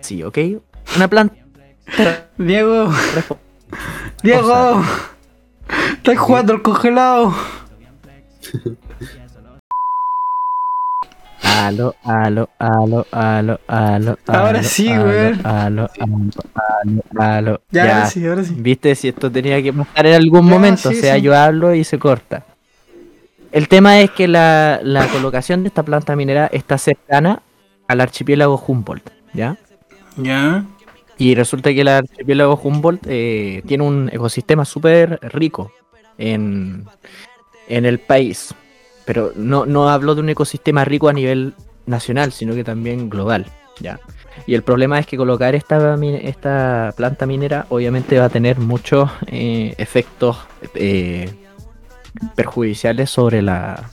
[0.00, 0.38] así, ¿ok?
[0.96, 1.34] Una planta
[2.38, 2.92] Diego.
[4.22, 4.82] Diego.
[5.96, 7.34] Estás jugando al congelado.
[11.60, 14.18] Aló, aló, aló, aló, aló.
[14.26, 15.40] Ahora sí, weón.
[15.44, 17.62] Aló, aló, aló, aló.
[17.70, 18.54] Ya, Ya, ahora sí, ahora sí.
[18.56, 21.20] Viste si esto tenía que pasar en algún Ya, momento, sí, o sea, sí.
[21.20, 22.44] yo hablo y se corta.
[23.50, 27.42] El tema es que la, la colocación de esta planta minera está cercana
[27.86, 29.56] al archipiélago Humboldt, ¿ya?
[30.16, 30.64] Ya.
[31.16, 35.72] Y resulta que el archipiélago Humboldt eh, tiene un ecosistema súper rico
[36.18, 36.84] en,
[37.68, 38.54] en el país.
[39.08, 41.54] Pero no, no hablo de un ecosistema rico a nivel
[41.86, 43.46] nacional, sino que también global.
[43.80, 43.98] ¿ya?
[44.46, 49.10] Y el problema es que colocar esta, esta planta minera obviamente va a tener muchos
[49.28, 50.36] eh, efectos
[50.74, 51.34] eh,
[52.34, 53.88] perjudiciales sobre la,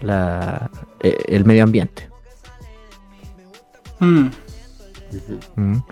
[0.00, 0.70] la,
[1.00, 2.08] eh, el medio ambiente.
[4.00, 4.28] Mm.
[4.28, 5.40] Ujú.
[5.56, 5.82] Mm.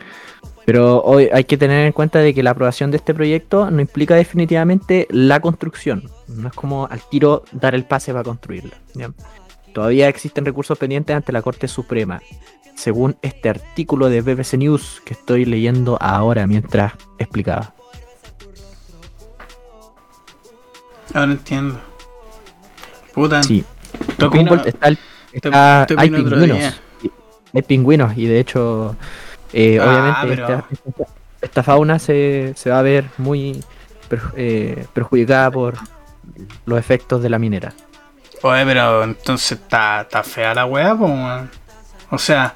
[0.65, 3.83] Pero hoy hay que tener en cuenta de que la aprobación de este proyecto no
[3.83, 6.11] implica definitivamente la construcción.
[6.29, 8.77] No es como al tiro dar el pase para construirla.
[8.95, 9.11] ¿ya?
[9.73, 12.21] Todavía existen recursos pendientes ante la Corte Suprema.
[12.75, 17.75] Según este artículo de BBC News que estoy leyendo ahora mientras explicaba.
[21.15, 21.79] Ahora entiendo.
[23.15, 23.43] Puta.
[23.43, 23.65] Sí.
[24.19, 24.99] Te opino- está el-
[25.33, 26.81] está- te hay pingüinos.
[27.55, 28.97] Hay pingüinos y de hecho,
[29.53, 33.63] eh, Ah, obviamente, pero- esta, esta- esta fauna se, se va a ver muy
[34.37, 35.75] eh, perjudicada por
[36.65, 37.73] los efectos de la minera.
[38.43, 41.51] Oye, pero entonces está, fea la weá, weón.
[42.11, 42.53] O sea,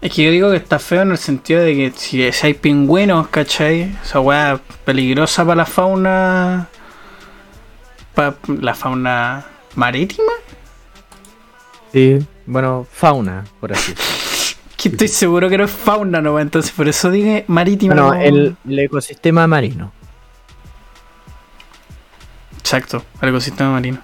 [0.00, 3.28] es que yo digo que está feo en el sentido de que si, hay pingüinos,
[3.28, 3.96] ¿cachai?
[4.02, 6.68] Esa weá peligrosa para la fauna.
[8.14, 9.46] Para la fauna
[9.76, 10.32] marítima.
[11.92, 13.94] Sí, bueno, fauna, por así.
[14.76, 16.40] Que estoy seguro que no es fauna, ¿no?
[16.40, 17.94] Entonces por eso dije marítima.
[17.94, 19.92] Bueno, no- el, el ecosistema marino.
[22.62, 23.98] Exacto, el ecosistema marino.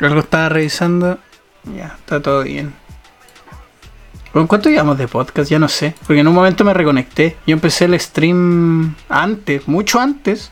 [0.00, 1.18] Algo estaba revisando.
[1.76, 2.74] Ya, está todo bien.
[4.32, 5.48] ¿Con cuánto llevamos de podcast?
[5.48, 5.94] Ya no sé.
[6.04, 7.36] Porque en un momento me reconecté.
[7.46, 10.50] Yo empecé el stream antes, mucho antes.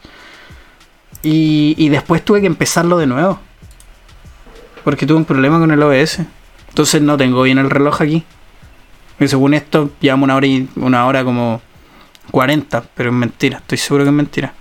[1.25, 3.41] Y, y después tuve que empezarlo de nuevo.
[4.85, 6.21] Porque tuve un problema con el OBS.
[6.69, 8.25] Entonces no tengo bien el reloj aquí.
[9.19, 11.61] Y según esto, llevamos una hora y una hora como
[12.31, 12.85] 40.
[12.95, 14.55] Pero es mentira, estoy seguro que es mentira.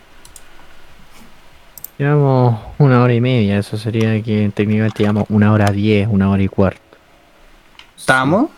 [2.02, 6.42] Llevamos una hora y media, eso sería que técnicamente llevamos una hora diez, una hora
[6.42, 6.82] y cuarto.
[7.96, 8.50] ¿Estamos?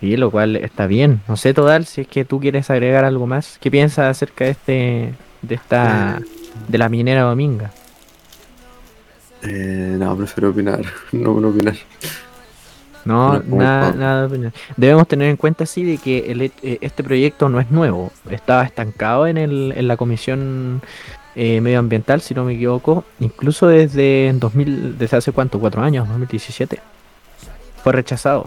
[0.00, 1.22] Y lo cual está bien.
[1.26, 3.58] No sé, Todal, si es que tú quieres agregar algo más.
[3.60, 6.22] ¿Qué piensas acerca de este, de esta,
[6.68, 7.72] de la minera dominga?
[9.42, 10.82] Eh, no, prefiero opinar.
[11.10, 11.74] No, no opinar.
[13.04, 14.52] No, nada, nada de opinión.
[14.76, 18.12] Debemos tener en cuenta sí de que el eh, este proyecto no es nuevo.
[18.30, 20.80] Estaba estancado en, el, en la comisión
[21.34, 26.80] eh, medioambiental, si no me equivoco, incluso desde 2000, desde hace cuánto, cuatro años, 2017.
[27.82, 28.44] Fue rechazado.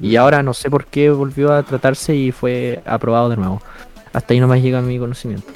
[0.00, 3.62] Y ahora no sé por qué volvió a tratarse y fue aprobado de nuevo.
[4.12, 5.52] Hasta ahí nomás llega mi conocimiento.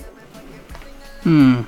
[1.25, 1.59] Mm.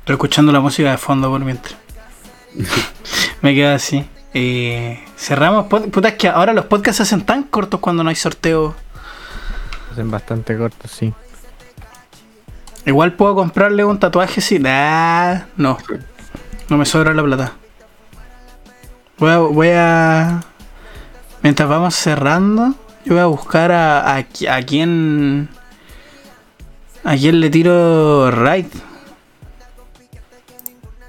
[0.00, 1.76] Estoy escuchando la música de fondo por mientras.
[3.42, 4.04] Me queda así.
[4.34, 5.66] Eh, cerramos.
[5.66, 8.74] Puta, es que ahora los podcasts se hacen tan cortos cuando no hay sorteo.
[9.90, 11.14] Hacen bastante cortos, sí.
[12.84, 14.58] Igual puedo comprarle un tatuaje si.
[14.58, 15.78] Nah, no.
[16.68, 17.52] No me sobra la plata.
[19.18, 19.38] Voy a.
[19.38, 20.40] Voy a
[21.42, 22.74] mientras vamos cerrando,
[23.04, 25.48] yo voy a buscar a, a, a quién.
[27.04, 28.66] A quién le tiro raid.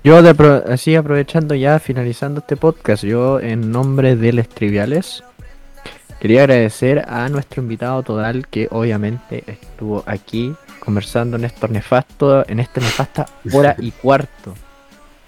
[0.04, 5.24] Yo de apro- así aprovechando ya, finalizando este podcast, yo en nombre de Les Triviales
[6.20, 12.60] quería agradecer a nuestro invitado Todal que obviamente estuvo aquí conversando en esto nefasto, en
[12.60, 14.54] esta nefasta hora y cuarto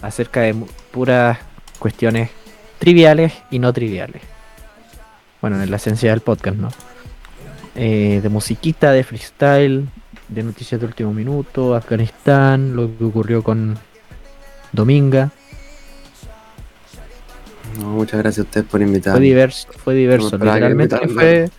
[0.02, 0.56] acerca de
[0.92, 1.38] puras
[1.80, 2.30] cuestiones
[2.78, 4.22] triviales y no triviales.
[5.42, 6.70] Bueno, en la esencia del podcast, ¿no?
[7.76, 9.88] Eh, de musiquita, de freestyle,
[10.28, 13.78] de noticias de último minuto, Afganistán, lo que ocurrió con
[14.76, 15.32] Dominga.
[17.80, 19.20] No, muchas gracias a ustedes por Fue invitarme.
[19.20, 20.28] diverso, fue diverso.
[20.36, 21.50] Esperaba que Literalmente me fue,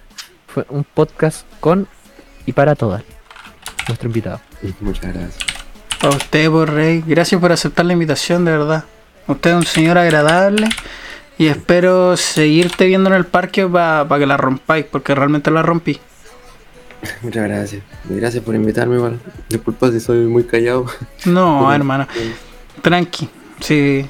[0.47, 1.87] fue un podcast con
[2.47, 3.03] y para todas.
[3.89, 4.41] Nuestro invitado.
[4.81, 5.37] Muchas gracias.
[6.01, 7.03] A usted por rey.
[7.07, 8.85] Gracias por aceptar la invitación, de verdad.
[9.27, 10.69] Usted es un señor agradable.
[11.39, 16.01] Y espero seguirte viendo en el parque para que la rompáis, porque realmente la rompí.
[17.23, 17.83] Muchas gracias.
[18.05, 19.21] Gracias por invitarme igual.
[19.49, 20.87] Disculpa si soy muy callado.
[21.27, 22.07] No, hermano.
[22.83, 23.29] Tranqui.
[23.61, 24.07] Sí.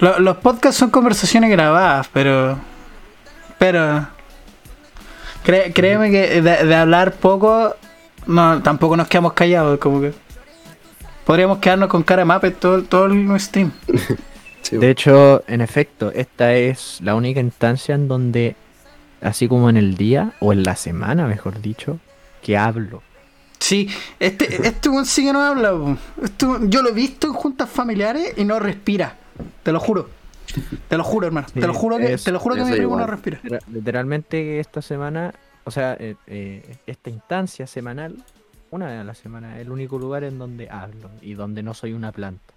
[0.00, 2.58] Lo- los podcasts son conversaciones grabadas, pero.
[3.58, 4.06] Pero.
[5.44, 7.74] cre- créeme que de, de hablar poco.
[8.26, 9.78] No, tampoco nos quedamos callados.
[9.78, 10.12] Como que.
[11.24, 13.72] Podríamos quedarnos con cara de mape todo, todo el stream.
[14.70, 18.54] De hecho, en efecto, esta es la única instancia en donde,
[19.22, 21.98] así como en el día, o en la semana, mejor dicho,
[22.42, 23.02] que hablo.
[23.58, 23.88] Sí,
[24.20, 25.96] este, este weón sí que no habla.
[26.22, 29.16] Este yo lo he visto en juntas familiares y no respira.
[29.62, 30.08] Te lo juro.
[30.88, 31.46] Te lo juro, hermano.
[31.52, 33.38] te lo juro que, es- te lo juro que mi primo no respira.
[33.42, 38.16] Literal- Literalmente esta semana, o sea, eh, eh, esta instancia semanal,
[38.70, 41.74] una vez a la semana, es el único lugar en donde hablo y donde no
[41.74, 42.54] soy una planta.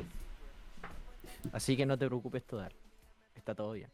[1.53, 2.72] Así que no te preocupes, Todal.
[3.36, 3.90] Está todo bien.